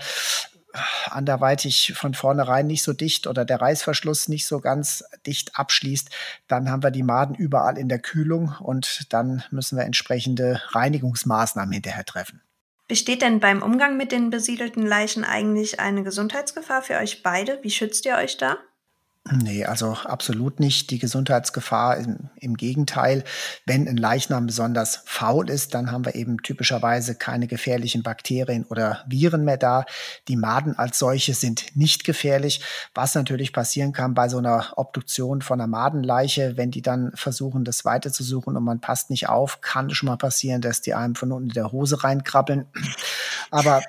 [1.10, 6.10] anderweitig von vornherein nicht so dicht oder der Reißverschluss nicht so ganz dicht abschließt,
[6.48, 11.74] dann haben wir die Maden überall in der Kühlung und dann müssen wir entsprechende Reinigungsmaßnahmen
[11.74, 12.42] hinterher treffen.
[12.88, 17.60] Besteht denn beim Umgang mit den besiedelten Leichen eigentlich eine Gesundheitsgefahr für euch beide?
[17.62, 18.58] Wie schützt ihr euch da?
[19.32, 21.96] Nee, also absolut nicht die Gesundheitsgefahr.
[21.96, 23.24] Im, Im, Gegenteil,
[23.66, 29.06] wenn ein Leichnam besonders faul ist, dann haben wir eben typischerweise keine gefährlichen Bakterien oder
[29.08, 29.86] Viren mehr da.
[30.28, 32.60] Die Maden als solche sind nicht gefährlich.
[32.94, 37.64] Was natürlich passieren kann bei so einer Obduktion von einer Madenleiche, wenn die dann versuchen,
[37.64, 41.32] das weiterzusuchen und man passt nicht auf, kann schon mal passieren, dass die einem von
[41.32, 42.68] unten in der Hose reinkrabbeln.
[43.52, 43.84] Aber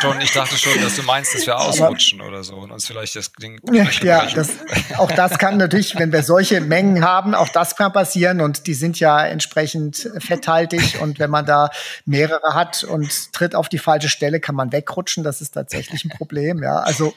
[0.00, 2.86] schon, ich dachte schon, dass du meinst, dass wir ausrutschen aber, oder so und uns
[2.86, 3.60] vielleicht das Ding.
[3.70, 4.61] Ja, das,
[4.98, 8.74] auch das kann natürlich, wenn wir solche Mengen haben, auch das kann passieren und die
[8.74, 11.70] sind ja entsprechend fetthaltig und wenn man da
[12.04, 15.24] mehrere hat und tritt auf die falsche Stelle, kann man wegrutschen.
[15.24, 16.62] Das ist tatsächlich ein Problem.
[16.62, 17.14] Ja, also.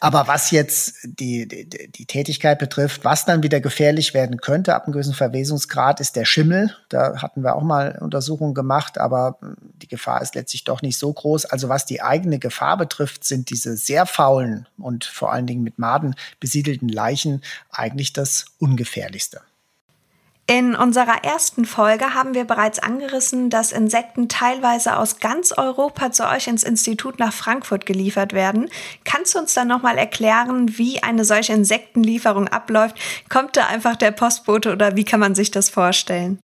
[0.00, 4.84] Aber was jetzt die, die, die Tätigkeit betrifft, was dann wieder gefährlich werden könnte ab
[4.84, 6.74] einem gewissen Verwesungsgrad, ist der Schimmel.
[6.88, 9.38] Da hatten wir auch mal Untersuchungen gemacht, aber
[9.82, 11.46] die Gefahr ist letztlich doch nicht so groß.
[11.46, 15.78] Also was die eigene Gefahr betrifft, sind diese sehr faulen und vor allen Dingen mit
[15.78, 19.40] Maden besiedelten Leichen eigentlich das ungefährlichste.
[20.50, 26.26] In unserer ersten Folge haben wir bereits angerissen, dass Insekten teilweise aus ganz Europa zu
[26.26, 28.70] euch ins Institut nach Frankfurt geliefert werden.
[29.04, 32.96] Kannst du uns dann nochmal erklären, wie eine solche Insektenlieferung abläuft?
[33.28, 36.40] Kommt da einfach der Postbote oder wie kann man sich das vorstellen?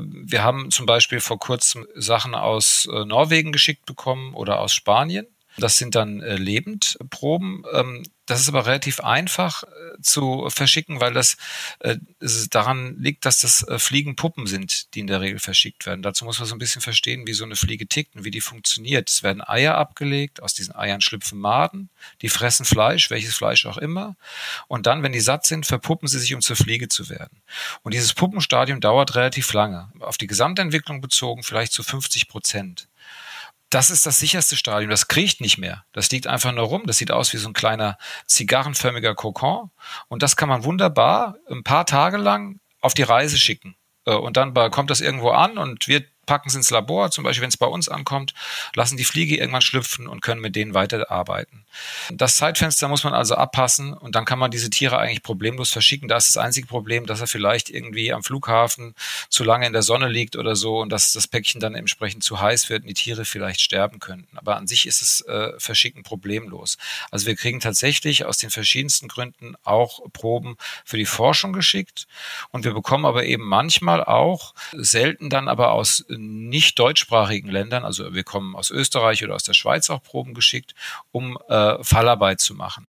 [0.00, 5.26] Wir haben zum Beispiel vor kurzem Sachen aus äh, Norwegen geschickt bekommen oder aus Spanien.
[5.58, 7.64] Das sind dann äh, Lebendproben.
[7.72, 11.36] Ähm, das ist aber relativ einfach äh, zu verschicken, weil das
[11.80, 11.96] äh,
[12.50, 16.02] daran liegt, dass das äh, Fliegenpuppen sind, die in der Regel verschickt werden.
[16.02, 18.40] Dazu muss man so ein bisschen verstehen, wie so eine Fliege tickt und wie die
[18.40, 19.10] funktioniert.
[19.10, 21.90] Es werden Eier abgelegt, aus diesen Eiern schlüpfen Maden,
[22.22, 24.16] die fressen Fleisch, welches Fleisch auch immer.
[24.68, 27.42] Und dann, wenn die satt sind, verpuppen sie sich, um zur Fliege zu werden.
[27.82, 29.92] Und dieses Puppenstadium dauert relativ lange.
[30.00, 32.88] Auf die Gesamtentwicklung bezogen vielleicht zu 50 Prozent
[33.74, 34.90] das ist das sicherste Stadium.
[34.90, 35.84] Das kriecht nicht mehr.
[35.92, 36.84] Das liegt einfach nur rum.
[36.86, 39.70] Das sieht aus wie so ein kleiner zigarrenförmiger Kokon.
[40.08, 43.74] Und das kann man wunderbar ein paar Tage lang auf die Reise schicken.
[44.06, 47.42] Äh, und dann kommt das irgendwo an und wird packen es ins Labor, zum Beispiel
[47.42, 48.34] wenn es bei uns ankommt,
[48.74, 51.64] lassen die Fliege irgendwann schlüpfen und können mit denen weiterarbeiten.
[52.12, 56.08] Das Zeitfenster muss man also abpassen und dann kann man diese Tiere eigentlich problemlos verschicken.
[56.08, 58.94] Da ist das einzige Problem, dass er vielleicht irgendwie am Flughafen
[59.28, 62.40] zu lange in der Sonne liegt oder so und dass das Päckchen dann entsprechend zu
[62.40, 64.38] heiß wird und die Tiere vielleicht sterben könnten.
[64.38, 66.78] Aber an sich ist es äh, Verschicken problemlos.
[67.10, 72.06] Also wir kriegen tatsächlich aus den verschiedensten Gründen auch Proben für die Forschung geschickt
[72.50, 78.14] und wir bekommen aber eben manchmal auch, selten dann aber aus nicht deutschsprachigen Ländern, also
[78.14, 80.74] wir kommen aus Österreich oder aus der Schweiz auch Proben geschickt,
[81.12, 82.86] um äh, Fallarbeit zu machen.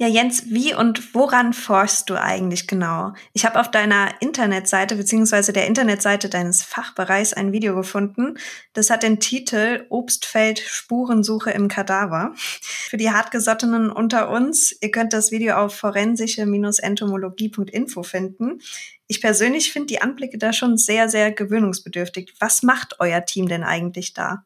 [0.00, 3.14] Ja, Jens, wie und woran forschst du eigentlich genau?
[3.32, 8.38] Ich habe auf deiner Internetseite beziehungsweise der Internetseite deines Fachbereichs ein Video gefunden.
[8.74, 12.32] Das hat den Titel Obstfeld Spurensuche im Kadaver.
[12.36, 18.60] Für die hartgesottenen unter uns, ihr könnt das Video auf forensische-entomologie.info finden.
[19.08, 22.34] Ich persönlich finde die Anblicke da schon sehr, sehr gewöhnungsbedürftig.
[22.40, 24.44] Was macht euer Team denn eigentlich da?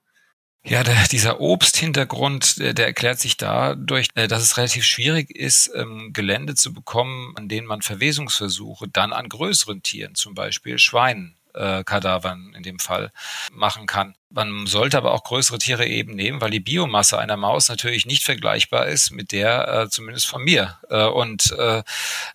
[0.64, 5.72] Ja, der, dieser Obsthintergrund, der, der erklärt sich dadurch, äh, dass es relativ schwierig ist,
[5.75, 11.37] ähm, Gelände zu bekommen, an denen man Verwesungsversuche dann an größeren Tieren, zum Beispiel Schweinen,
[11.54, 13.12] äh, Kadavern in dem Fall,
[13.52, 14.14] machen kann.
[14.34, 18.24] Man sollte aber auch größere Tiere eben nehmen, weil die Biomasse einer Maus natürlich nicht
[18.24, 20.78] vergleichbar ist mit der äh, zumindest von mir.
[20.88, 21.82] Äh, und äh,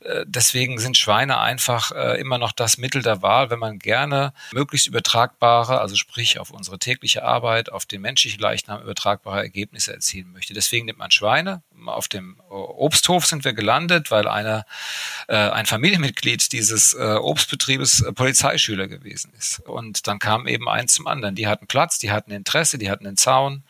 [0.02, 4.34] äh, deswegen sind Schweine einfach äh, immer noch das Mittel der Wahl, wenn man gerne
[4.52, 10.32] möglichst übertragbare, also sprich auf unsere tägliche Arbeit, auf den menschlichen Leichnam übertragbare Ergebnisse erzielen
[10.32, 10.54] möchte.
[10.54, 11.64] Deswegen nimmt man Schweine.
[11.90, 14.66] Auf dem Obsthof sind wir gelandet, weil einer,
[15.28, 19.60] äh, ein Familienmitglied dieses äh, Obstbetriebes äh, Polizeischüler gewesen ist.
[19.62, 21.36] Und dann kam eben eins zum anderen.
[21.36, 23.64] Die hatten Platz die hatten Interesse, die hatten einen Zaun.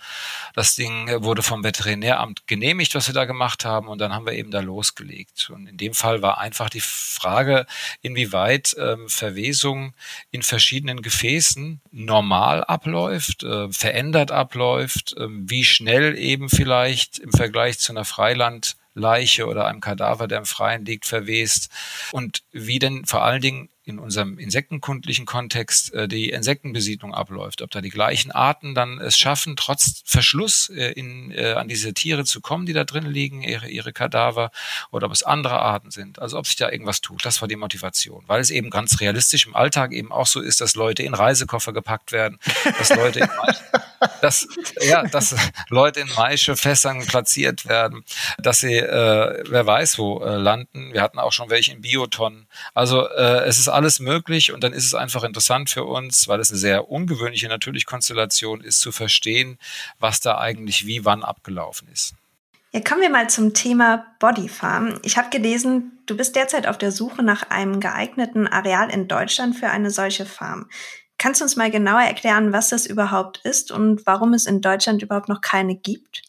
[0.53, 4.33] Das Ding wurde vom Veterinäramt genehmigt, was wir da gemacht haben, und dann haben wir
[4.33, 5.49] eben da losgelegt.
[5.49, 7.65] Und in dem Fall war einfach die Frage,
[8.01, 9.93] inwieweit ähm, Verwesung
[10.31, 17.79] in verschiedenen Gefäßen normal abläuft, äh, verändert abläuft, äh, wie schnell eben vielleicht im Vergleich
[17.79, 21.69] zu einer Freilandleiche oder einem Kadaver, der im Freien liegt, verwest.
[22.11, 27.71] Und wie denn vor allen Dingen in unserem insektenkundlichen Kontext äh, die Insektenbesiedlung abläuft, ob
[27.71, 32.25] da die gleichen Arten dann es schaffen, trotz Verschluss äh, in, äh, an diese Tiere
[32.25, 34.51] zu kommen, die da drin liegen, ihre, ihre Kadaver,
[34.91, 37.25] oder ob es andere Arten sind, also ob sich da irgendwas tut.
[37.25, 40.59] Das war die Motivation, weil es eben ganz realistisch im Alltag eben auch so ist,
[40.59, 42.39] dass Leute in Reisekoffer gepackt werden,
[42.77, 43.29] dass Leute in
[44.21, 44.47] dass,
[44.81, 45.35] ja, dass
[45.69, 48.03] Leute in Maischefässern platziert werden,
[48.37, 50.93] dass sie, äh, wer weiß wo, äh, landen.
[50.93, 52.47] Wir hatten auch schon welche in Biotonnen.
[52.73, 56.39] Also äh, es ist alles möglich und dann ist es einfach interessant für uns, weil
[56.39, 59.57] es eine sehr ungewöhnliche natürlich Konstellation ist, zu verstehen,
[59.99, 62.15] was da eigentlich wie wann abgelaufen ist.
[62.73, 64.99] Ja, kommen wir mal zum Thema Bodyfarm.
[65.03, 69.55] Ich habe gelesen, du bist derzeit auf der Suche nach einem geeigneten Areal in Deutschland
[69.55, 70.69] für eine solche Farm.
[71.17, 75.01] Kannst du uns mal genauer erklären, was das überhaupt ist und warum es in Deutschland
[75.01, 76.23] überhaupt noch keine gibt?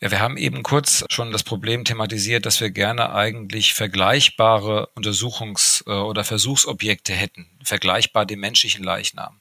[0.00, 5.86] Ja, wir haben eben kurz schon das Problem thematisiert, dass wir gerne eigentlich vergleichbare Untersuchungs-
[5.86, 9.40] äh, oder Versuchsobjekte hätten, vergleichbar dem menschlichen Leichnam,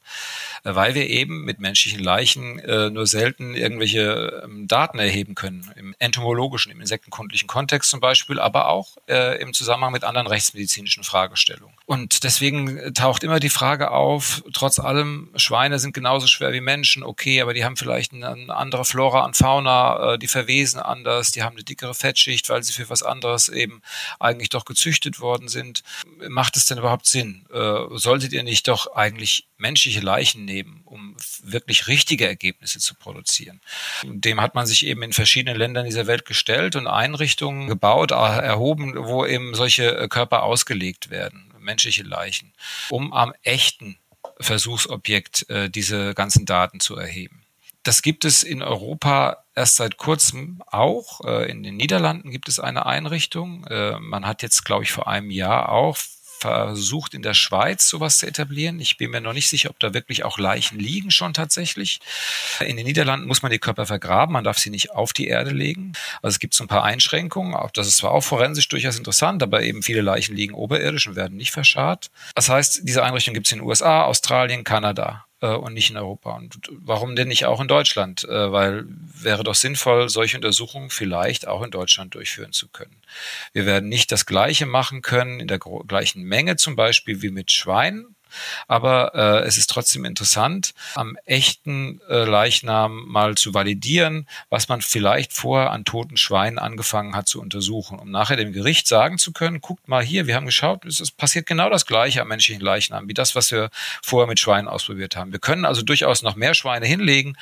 [0.63, 5.71] äh, weil wir eben mit menschlichen Leichen äh, nur selten irgendwelche ähm, Daten erheben können,
[5.75, 11.75] im entomologischen, im insektenkundlichen Kontext zum Beispiel, aber auch im Zusammenhang mit anderen rechtsmedizinischen Fragestellungen.
[11.85, 17.03] Und deswegen taucht immer die Frage auf, trotz allem, Schweine sind genauso schwer wie Menschen,
[17.03, 21.55] okay, aber die haben vielleicht eine andere Flora und Fauna, die verwesen anders, die haben
[21.55, 23.81] eine dickere Fettschicht, weil sie für was anderes eben
[24.19, 25.83] eigentlich doch gezüchtet worden sind.
[26.27, 27.45] Macht es denn überhaupt Sinn?
[27.51, 33.59] Äh, solltet ihr nicht doch eigentlich menschliche Leichen nehmen, um wirklich richtige Ergebnisse zu produzieren?
[34.03, 38.93] Dem hat man sich eben in verschiedenen Ländern dieser Welt gestellt und Einrichtungen gebaut, erhoben,
[38.95, 42.53] wo eben solche Körper ausgelegt werden, menschliche Leichen,
[42.91, 43.97] um am echten
[44.39, 47.41] Versuchsobjekt äh, diese ganzen Daten zu erheben.
[47.81, 51.21] Das gibt es in Europa erst seit kurzem auch.
[51.25, 53.65] Äh, in den Niederlanden gibt es eine Einrichtung.
[53.65, 55.97] Äh, man hat jetzt, glaube ich, vor einem Jahr auch
[56.43, 58.79] versucht, in der Schweiz sowas zu etablieren.
[58.79, 61.99] Ich bin mir noch nicht sicher, ob da wirklich auch Leichen liegen schon tatsächlich.
[62.59, 65.51] In den Niederlanden muss man die Körper vergraben, man darf sie nicht auf die Erde
[65.51, 65.93] legen.
[66.21, 67.57] Also es gibt so ein paar Einschränkungen.
[67.73, 71.37] Das ist zwar auch forensisch durchaus interessant, aber eben viele Leichen liegen oberirdisch und werden
[71.37, 72.11] nicht verscharrt.
[72.35, 75.97] Das heißt, diese Einrichtung gibt es in den USA, Australien, Kanada äh, und nicht in
[75.97, 76.35] Europa.
[76.35, 78.23] Und warum denn nicht auch in Deutschland?
[78.23, 82.95] Äh, weil wäre doch sinnvoll, solche Untersuchungen vielleicht auch in Deutschland durchführen zu können.
[83.51, 87.51] Wir werden nicht das Gleiche machen können in der gleichen Menge zum Beispiel wie mit
[87.51, 88.12] Schweinen,
[88.67, 94.81] aber äh, es ist trotzdem interessant, am echten äh, Leichnam mal zu validieren, was man
[94.81, 99.33] vielleicht vorher an toten Schweinen angefangen hat zu untersuchen, um nachher dem Gericht sagen zu
[99.33, 103.07] können, guckt mal hier, wir haben geschaut, es passiert genau das Gleiche am menschlichen Leichnam,
[103.07, 103.69] wie das, was wir
[104.01, 105.31] vorher mit Schweinen ausprobiert haben.
[105.31, 107.37] Wir können also durchaus noch mehr Schweine hinlegen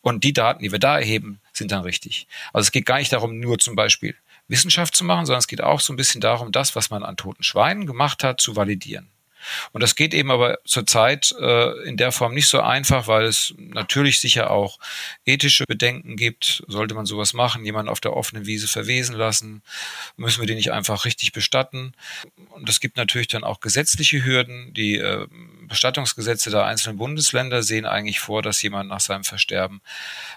[0.00, 2.26] und die Daten, die wir da erheben, sind dann richtig.
[2.52, 4.14] Also es geht gar nicht darum, nur zum Beispiel
[4.48, 7.16] Wissenschaft zu machen, sondern es geht auch so ein bisschen darum, das, was man an
[7.16, 9.10] toten Schweinen gemacht hat, zu validieren.
[9.72, 13.54] Und das geht eben aber zurzeit äh, in der Form nicht so einfach, weil es
[13.58, 14.78] natürlich sicher auch
[15.24, 16.64] ethische Bedenken gibt.
[16.68, 19.62] Sollte man sowas machen, jemanden auf der offenen Wiese verwesen lassen,
[20.16, 21.92] müssen wir den nicht einfach richtig bestatten.
[22.50, 24.72] Und es gibt natürlich dann auch gesetzliche Hürden.
[24.74, 25.26] Die äh,
[25.68, 29.80] Bestattungsgesetze der einzelnen Bundesländer sehen eigentlich vor, dass jemand nach seinem Versterben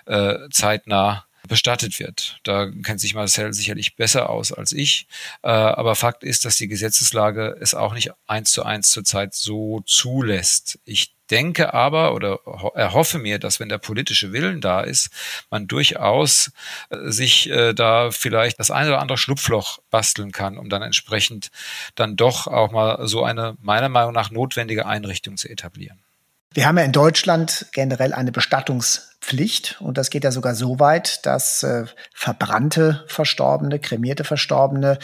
[0.05, 2.39] äh, zeitnah bestattet wird.
[2.43, 5.07] Da kennt sich Marcel sicherlich besser aus als ich.
[5.41, 9.81] Äh, aber Fakt ist, dass die Gesetzeslage es auch nicht eins zu eins zurzeit so
[9.85, 10.79] zulässt.
[10.85, 12.39] Ich denke aber oder
[12.75, 15.09] erhoffe mir, dass wenn der politische Willen da ist,
[15.49, 16.51] man durchaus
[16.89, 21.51] äh, sich äh, da vielleicht das eine oder andere Schlupfloch basteln kann, um dann entsprechend
[21.95, 25.99] dann doch auch mal so eine meiner Meinung nach notwendige Einrichtung zu etablieren.
[26.53, 31.25] Wir haben ja in Deutschland generell eine Bestattungspflicht und das geht ja sogar so weit,
[31.25, 34.97] dass äh, verbrannte Verstorbene, kremierte Verstorbene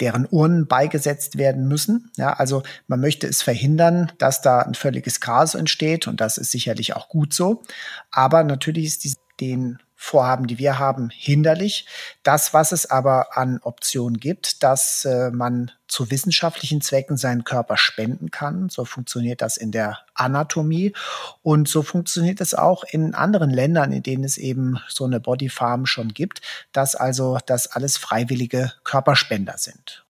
[0.00, 2.10] deren Urnen beigesetzt werden müssen.
[2.16, 6.50] Ja, also man möchte es verhindern, dass da ein völliges Chaos entsteht und das ist
[6.50, 7.62] sicherlich auch gut so.
[8.10, 11.84] Aber natürlich ist die, den Vorhaben, die wir haben, hinderlich.
[12.22, 17.76] Das, was es aber an Optionen gibt, dass äh, man zu wissenschaftlichen Zwecken seinen Körper
[17.76, 18.70] spenden kann.
[18.70, 20.94] So funktioniert das in der Anatomie
[21.42, 25.84] und so funktioniert es auch in anderen Ländern, in denen es eben so eine Bodyfarm
[25.84, 26.40] schon gibt,
[26.72, 30.06] dass also das alles freiwillige Körperspender sind.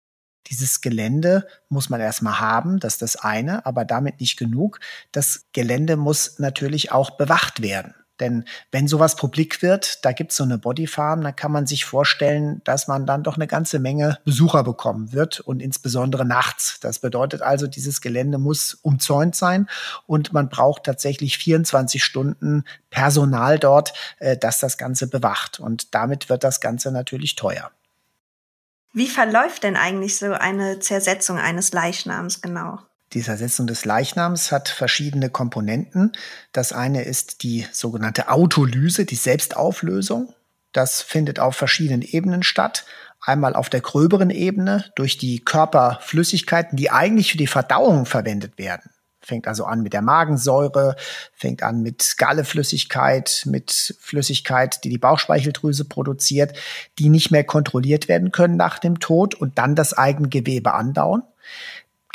[0.48, 4.82] Dieses Gelände muss man erstmal haben, das ist das eine, aber damit nicht genug.
[5.14, 7.96] Das Gelände muss natürlich auch bewacht werden.
[8.20, 12.62] Denn wenn sowas publik wird, da gibt's so eine Bodyfarm, dann kann man sich vorstellen,
[12.64, 16.80] dass man dann doch eine ganze Menge Besucher bekommen wird und insbesondere nachts.
[16.80, 19.68] Das bedeutet also, dieses Gelände muss umzäunt sein
[20.06, 25.60] und man braucht tatsächlich 24 Stunden Personal dort, äh, das das Ganze bewacht.
[25.60, 27.72] Und damit wird das Ganze natürlich teuer.
[28.94, 32.80] Wie verläuft denn eigentlich so eine Zersetzung eines Leichnams genau?
[33.14, 36.12] Die Zersetzung des Leichnams hat verschiedene Komponenten.
[36.52, 40.34] Das eine ist die sogenannte Autolyse, die Selbstauflösung.
[40.74, 42.86] Das findet auf verschiedenen Ebenen statt.
[43.22, 48.92] Einmal auf der gröberen Ebene durch die Körperflüssigkeiten, die eigentlich für die Verdauung verwendet werden.
[49.22, 50.96] Fängt also an mit der Magensäure,
[51.34, 56.58] fängt an mit Galleflüssigkeit, mit Flüssigkeit, die die Bauchspeicheldrüse produziert,
[57.00, 61.24] die nicht mehr kontrolliert werden können nach dem Tod und dann das Eigengewebe anbauen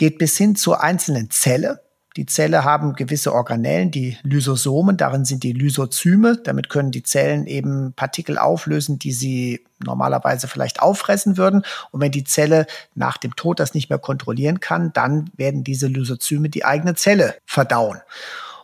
[0.02, 1.80] geht bis hin zur einzelnen Zelle.
[2.16, 6.38] Die Zelle haben gewisse Organellen, die Lysosomen, darin sind die Lysozyme.
[6.42, 11.64] Damit können die Zellen eben Partikel auflösen, die sie normalerweise vielleicht auffressen würden.
[11.92, 15.86] Und wenn die Zelle nach dem Tod das nicht mehr kontrollieren kann, dann werden diese
[15.86, 18.00] Lysozyme die eigene Zelle verdauen.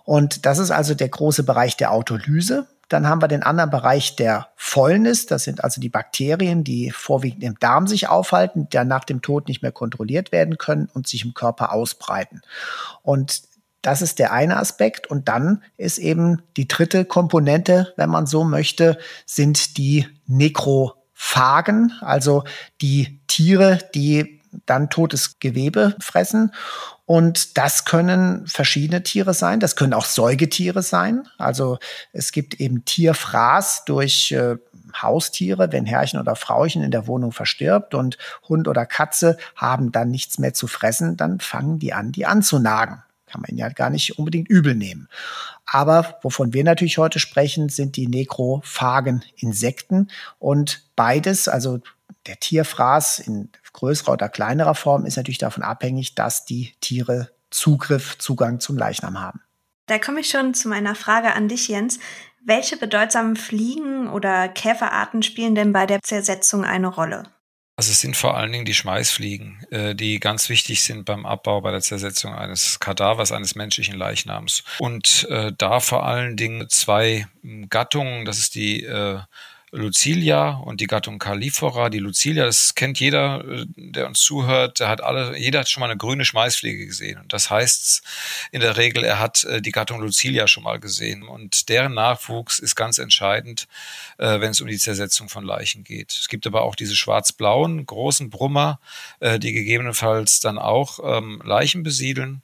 [0.02, 2.66] Und das ist also der große Bereich der Autolyse.
[2.88, 5.26] Dann haben wir den anderen Bereich der Fäulnis.
[5.26, 9.48] Das sind also die Bakterien, die vorwiegend im Darm sich aufhalten, die nach dem Tod
[9.48, 12.40] nicht mehr kontrolliert werden können und sich im Körper ausbreiten.
[13.02, 13.42] Und
[13.82, 15.06] das ist der eine Aspekt.
[15.06, 22.44] Und dann ist eben die dritte Komponente, wenn man so möchte, sind die Nekrophagen, also
[22.80, 26.52] die Tiere, die dann totes Gewebe fressen.
[27.08, 29.60] Und das können verschiedene Tiere sein.
[29.60, 31.26] Das können auch Säugetiere sein.
[31.38, 31.78] Also
[32.12, 34.56] es gibt eben Tierfraß durch äh,
[34.94, 40.10] Haustiere, wenn Herrchen oder Frauchen in der Wohnung verstirbt und Hund oder Katze haben dann
[40.10, 43.02] nichts mehr zu fressen, dann fangen die an, die anzunagen.
[43.24, 45.08] Kann man ja gar nicht unbedingt übel nehmen.
[45.64, 51.80] Aber wovon wir natürlich heute sprechen, sind die nekrophagen Insekten und beides, also
[52.26, 58.18] der Tierfraß in größerer oder kleinerer Form ist natürlich davon abhängig, dass die Tiere Zugriff,
[58.18, 59.40] Zugang zum Leichnam haben.
[59.86, 61.98] Da komme ich schon zu meiner Frage an dich, Jens.
[62.44, 67.24] Welche bedeutsamen Fliegen oder Käferarten spielen denn bei der Zersetzung eine Rolle?
[67.76, 71.60] Also es sind vor allen Dingen die Schmeißfliegen, äh, die ganz wichtig sind beim Abbau,
[71.60, 74.64] bei der Zersetzung eines Kadavers, eines menschlichen Leichnams.
[74.80, 77.28] Und äh, da vor allen Dingen zwei
[77.70, 79.20] Gattungen, das ist die äh,
[79.70, 81.90] Lucilia und die Gattung Califora.
[81.90, 84.80] Die Lucilia, das kennt jeder, äh, der uns zuhört.
[84.80, 87.18] Der hat alle, jeder hat schon mal eine grüne Schmeißfliege gesehen.
[87.20, 88.02] Und das heißt
[88.52, 91.22] in der Regel, er hat äh, die Gattung Lucilia schon mal gesehen.
[91.22, 93.68] Und deren Nachwuchs ist ganz entscheidend,
[94.18, 96.12] äh, wenn es um die Zersetzung von Leichen geht.
[96.12, 98.80] Es gibt aber auch diese schwarz-blauen großen Brummer,
[99.20, 102.42] die gegebenenfalls dann auch ähm, Leichen besiedeln.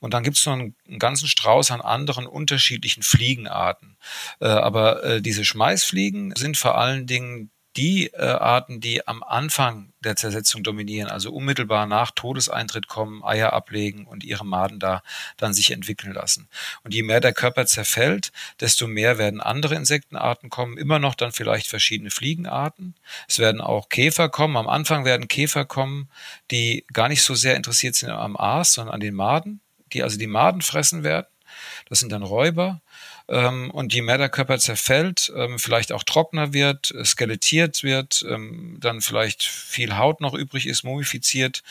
[0.00, 3.96] Und dann gibt es noch einen, einen, ganzen Strauß an anderen unterschiedlichen Fliegenarten.
[4.40, 9.92] Äh, aber äh, diese Schmeißfliegen sind vor allen Dingen die äh, Arten, die am Anfang
[10.00, 15.02] der Zersetzung dominieren, also unmittelbar nach Todeseintritt kommen, Eier ablegen und ihre Maden da
[15.36, 16.48] dann sich entwickeln lassen.
[16.84, 21.32] Und je mehr der Körper zerfällt, desto mehr werden andere Insektenarten kommen, immer noch dann
[21.32, 22.94] vielleicht verschiedene Fliegenarten.
[23.28, 24.56] Es werden auch Käfer kommen.
[24.56, 26.08] Am Anfang werden Käfer kommen,
[26.50, 29.60] die gar nicht so sehr interessiert sind am Aas, sondern an den Maden,
[29.96, 31.26] die also die Maden fressen werden.
[31.88, 32.80] Das sind dann Räuber.
[33.28, 38.76] Ähm, und je mehr der Körper zerfällt, ähm, vielleicht auch trockener wird, skelettiert wird, ähm,
[38.78, 41.64] dann vielleicht viel Haut noch übrig ist, mumifiziert,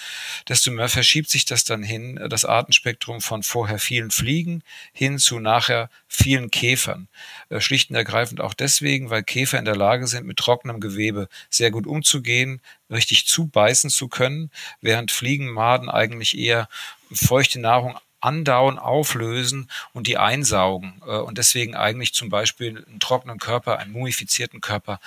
[0.50, 5.18] desto mehr verschiebt sich das dann hin, äh, das Artenspektrum von vorher vielen Fliegen hin
[5.18, 7.08] zu nachher vielen Käfern.
[7.50, 11.30] Äh, schlicht und ergreifend auch deswegen, weil Käfer in der Lage sind, mit trockenem Gewebe
[11.50, 14.52] sehr gut umzugehen, richtig zubeißen zu können,
[14.82, 16.68] während Fliegenmaden eigentlich eher
[17.14, 23.40] feuchte Nahrung andauen, auflösen und die einsaugen äh, und deswegen eigentlich zum Beispiel einen trockenen
[23.40, 25.00] Körper, einen mumifizierten Körper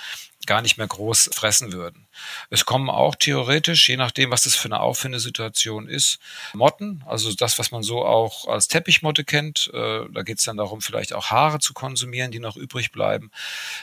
[0.45, 2.07] gar nicht mehr groß fressen würden.
[2.49, 6.17] Es kommen auch theoretisch, je nachdem, was das für eine Auffindesituation ist,
[6.53, 9.69] Motten, also das, was man so auch als Teppichmotte kennt.
[9.73, 13.29] Äh, da geht es dann darum, vielleicht auch Haare zu konsumieren, die noch übrig bleiben.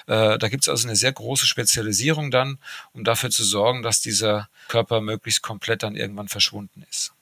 [0.09, 2.59] Äh, da gibt es also eine sehr große Spezialisierung dann,
[2.93, 7.16] um dafür zu sorgen, dass dieser Körper möglichst komplett dann irgendwann verschwunden ist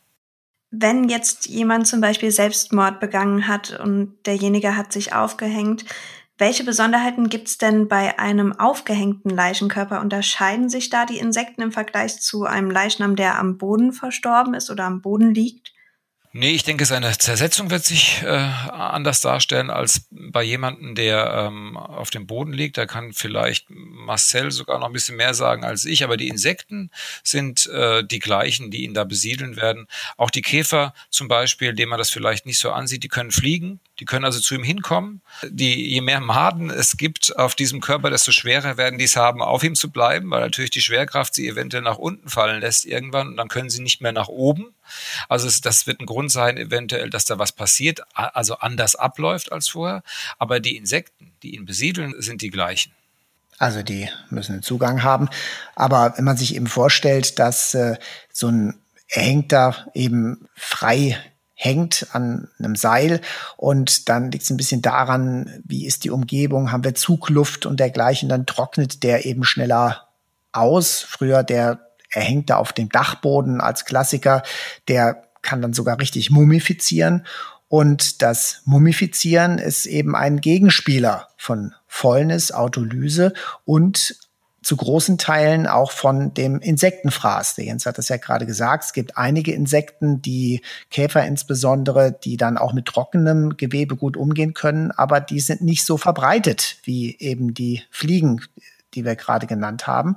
[0.81, 5.85] wenn jetzt jemand zum Beispiel Selbstmord begangen hat und derjenige hat sich aufgehängt,
[6.37, 10.01] welche Besonderheiten gibt es denn bei einem aufgehängten Leichenkörper?
[10.01, 14.69] Unterscheiden sich da die Insekten im Vergleich zu einem Leichnam, der am Boden verstorben ist
[14.69, 15.74] oder am Boden liegt?
[16.37, 21.77] Nee, ich denke, seine Zersetzung wird sich äh, anders darstellen als bei jemandem, der ähm,
[21.77, 22.77] auf dem Boden liegt.
[22.77, 26.91] Da kann vielleicht Marcel sogar noch ein bisschen mehr sagen als ich, aber die Insekten
[27.23, 29.87] sind äh, die gleichen, die ihn da besiedeln werden.
[30.17, 33.79] Auch die Käfer zum Beispiel, dem man das vielleicht nicht so ansieht, die können fliegen,
[34.01, 35.23] die können also zu ihm hinkommen.
[35.45, 39.41] Die, je mehr Maden es gibt auf diesem Körper, desto schwerer werden die es haben,
[39.41, 43.29] auf ihm zu bleiben, weil natürlich die Schwerkraft sie eventuell nach unten fallen lässt irgendwann
[43.29, 44.74] und dann können sie nicht mehr nach oben.
[45.29, 49.53] Also es, das wird ein Grund sein, eventuell, dass da was passiert, also anders abläuft
[49.53, 50.03] als vorher.
[50.39, 52.93] Aber die Insekten, die ihn besiedeln, sind die gleichen.
[53.59, 55.29] Also die müssen einen Zugang haben.
[55.77, 57.97] Aber wenn man sich eben vorstellt, dass äh,
[58.33, 58.75] so ein
[59.09, 61.19] Erhängter eben frei
[61.55, 63.21] hängt an einem Seil
[63.57, 67.79] und dann liegt es ein bisschen daran, wie ist die Umgebung, haben wir Zugluft und
[67.79, 70.09] dergleichen, dann trocknet der eben schneller
[70.53, 71.01] aus.
[71.01, 71.84] Früher der
[72.15, 74.43] er hängt da auf dem Dachboden als Klassiker.
[74.89, 77.27] Der kann dann sogar richtig mumifizieren.
[77.69, 83.33] Und das Mumifizieren ist eben ein Gegenspieler von Fäulnis, Autolyse
[83.65, 84.17] und
[84.63, 87.57] zu großen Teilen auch von dem Insektenfraß.
[87.57, 88.85] Der Jens hat das ja gerade gesagt.
[88.85, 94.55] Es gibt einige Insekten, die Käfer insbesondere, die dann auch mit trockenem Gewebe gut umgehen
[94.55, 98.41] können, aber die sind nicht so verbreitet wie eben die Fliegen,
[98.95, 100.17] die wir gerade genannt haben.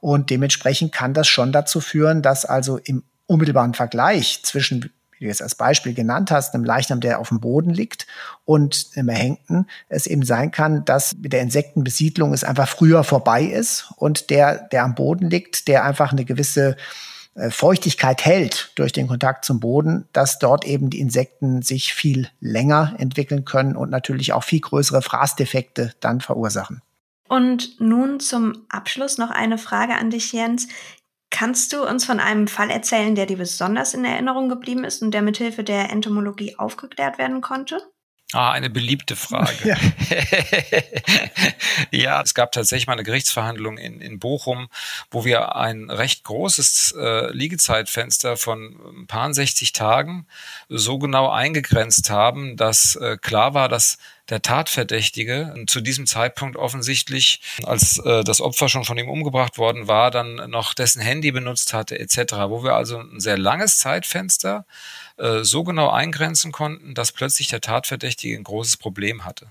[0.00, 5.26] Und dementsprechend kann das schon dazu führen, dass also im unmittelbaren Vergleich zwischen, wie du
[5.26, 8.06] jetzt als Beispiel genannt hast, einem Leichnam, der auf dem Boden liegt
[8.44, 13.44] und einem Erhängten, es eben sein kann, dass mit der Insektenbesiedlung es einfach früher vorbei
[13.44, 16.76] ist und der, der am Boden liegt, der einfach eine gewisse
[17.34, 22.28] äh, Feuchtigkeit hält durch den Kontakt zum Boden, dass dort eben die Insekten sich viel
[22.40, 26.82] länger entwickeln können und natürlich auch viel größere Fraßdefekte dann verursachen.
[27.30, 30.66] Und nun zum Abschluss noch eine Frage an dich, Jens.
[31.30, 35.12] Kannst du uns von einem Fall erzählen, der dir besonders in Erinnerung geblieben ist und
[35.12, 37.80] der mithilfe der Entomologie aufgeklärt werden konnte?
[38.32, 39.52] Ah, eine beliebte Frage.
[39.64, 39.76] Ja.
[41.92, 42.22] ja.
[42.22, 44.68] es gab tatsächlich mal eine Gerichtsverhandlung in, in Bochum,
[45.12, 50.26] wo wir ein recht großes äh, Liegezeitfenster von ein paar 60 Tagen
[50.68, 53.98] so genau eingegrenzt haben, dass äh, klar war, dass
[54.30, 59.88] der Tatverdächtige zu diesem Zeitpunkt offensichtlich, als äh, das Opfer schon von ihm umgebracht worden
[59.88, 64.64] war, dann noch dessen Handy benutzt hatte etc., wo wir also ein sehr langes Zeitfenster
[65.16, 69.48] äh, so genau eingrenzen konnten, dass plötzlich der Tatverdächtige ein großes Problem hatte.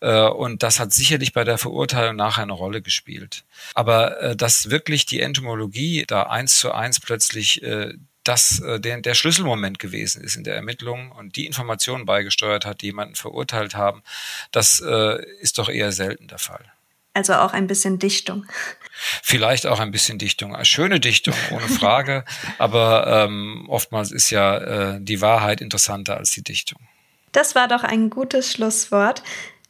[0.00, 3.44] Äh, und das hat sicherlich bei der Verurteilung nachher eine Rolle gespielt.
[3.74, 7.94] Aber äh, dass wirklich die Entomologie da eins zu eins plötzlich äh,
[8.28, 12.82] das äh, der, der Schlüsselmoment gewesen ist in der Ermittlung und die Informationen beigesteuert hat,
[12.82, 14.02] die jemanden verurteilt haben,
[14.52, 16.64] das äh, ist doch eher selten der Fall.
[17.14, 18.44] Also auch ein bisschen Dichtung.
[19.22, 20.54] Vielleicht auch ein bisschen Dichtung.
[20.54, 22.26] Eine schöne Dichtung, ohne Frage.
[22.58, 26.78] aber ähm, oftmals ist ja äh, die Wahrheit interessanter als die Dichtung.
[27.32, 29.22] Das war doch ein gutes Schlusswort.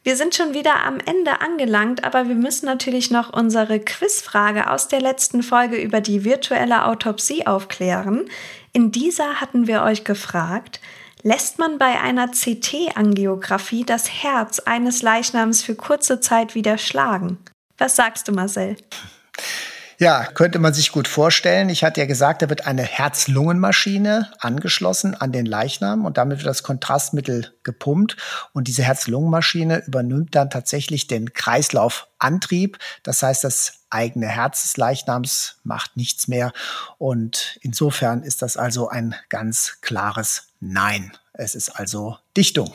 [0.07, 4.87] Wir sind schon wieder am Ende angelangt, aber wir müssen natürlich noch unsere Quizfrage aus
[4.87, 8.29] der letzten Folge über die virtuelle Autopsie aufklären.
[8.71, 10.79] In dieser hatten wir euch gefragt,
[11.23, 17.37] lässt man bei einer CT-Angiografie das Herz eines Leichnams für kurze Zeit wieder schlagen?
[17.77, 18.77] Was sagst du, Marcel?
[19.99, 21.69] Ja, könnte man sich gut vorstellen.
[21.69, 26.47] Ich hatte ja gesagt, da wird eine Herz-Lungen-Maschine angeschlossen an den Leichnam und damit wird
[26.47, 28.15] das Kontrastmittel gepumpt
[28.53, 32.77] und diese Herz-Lungen-Maschine übernimmt dann tatsächlich den Kreislaufantrieb.
[33.01, 36.53] Das heißt, das eigene Herz des Leichnams macht nichts mehr
[36.99, 41.11] und insofern ist das also ein ganz klares Nein.
[41.33, 42.71] Es ist also Dichtung.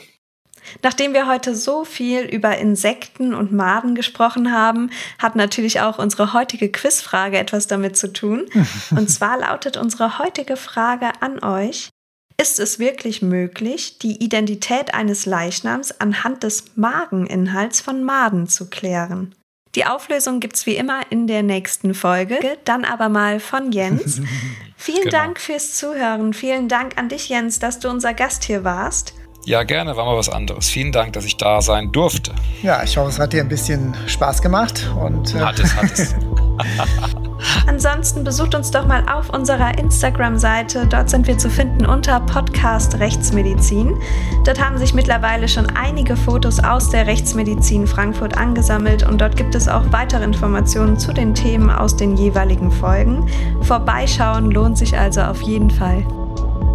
[0.81, 4.89] Nachdem wir heute so viel über Insekten und Maden gesprochen haben,
[5.19, 8.45] hat natürlich auch unsere heutige Quizfrage etwas damit zu tun.
[8.91, 11.89] Und zwar lautet unsere heutige Frage an euch.
[12.41, 19.35] Ist es wirklich möglich, die Identität eines Leichnams anhand des Mageninhalts von Maden zu klären?
[19.75, 24.21] Die Auflösung gibt es wie immer in der nächsten Folge, dann aber mal von Jens.
[24.77, 25.11] Vielen genau.
[25.11, 26.33] Dank fürs Zuhören.
[26.33, 29.13] Vielen Dank an dich, Jens, dass du unser Gast hier warst.
[29.45, 30.69] Ja, gerne, war mal was anderes.
[30.69, 32.31] Vielen Dank, dass ich da sein durfte.
[32.61, 34.89] Ja, ich hoffe, es hat dir ein bisschen Spaß gemacht.
[34.97, 36.15] Und, äh hat es, hat es.
[37.67, 40.87] Ansonsten besucht uns doch mal auf unserer Instagram-Seite.
[40.87, 43.99] Dort sind wir zu finden unter Podcast Rechtsmedizin.
[44.45, 49.55] Dort haben sich mittlerweile schon einige Fotos aus der Rechtsmedizin Frankfurt angesammelt und dort gibt
[49.55, 53.29] es auch weitere Informationen zu den Themen aus den jeweiligen Folgen.
[53.61, 56.05] Vorbeischauen lohnt sich also auf jeden Fall.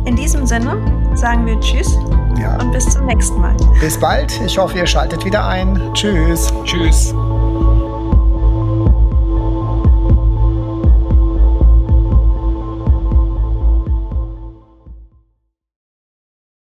[0.05, 0.77] In diesem Sinne
[1.15, 1.99] sagen wir Tschüss
[2.39, 2.59] ja.
[2.61, 3.57] und bis zum nächsten Mal.
[3.81, 4.41] Bis bald.
[4.45, 5.81] Ich hoffe, ihr schaltet wieder ein.
[5.95, 6.53] Tschüss.
[6.65, 7.15] Tschüss.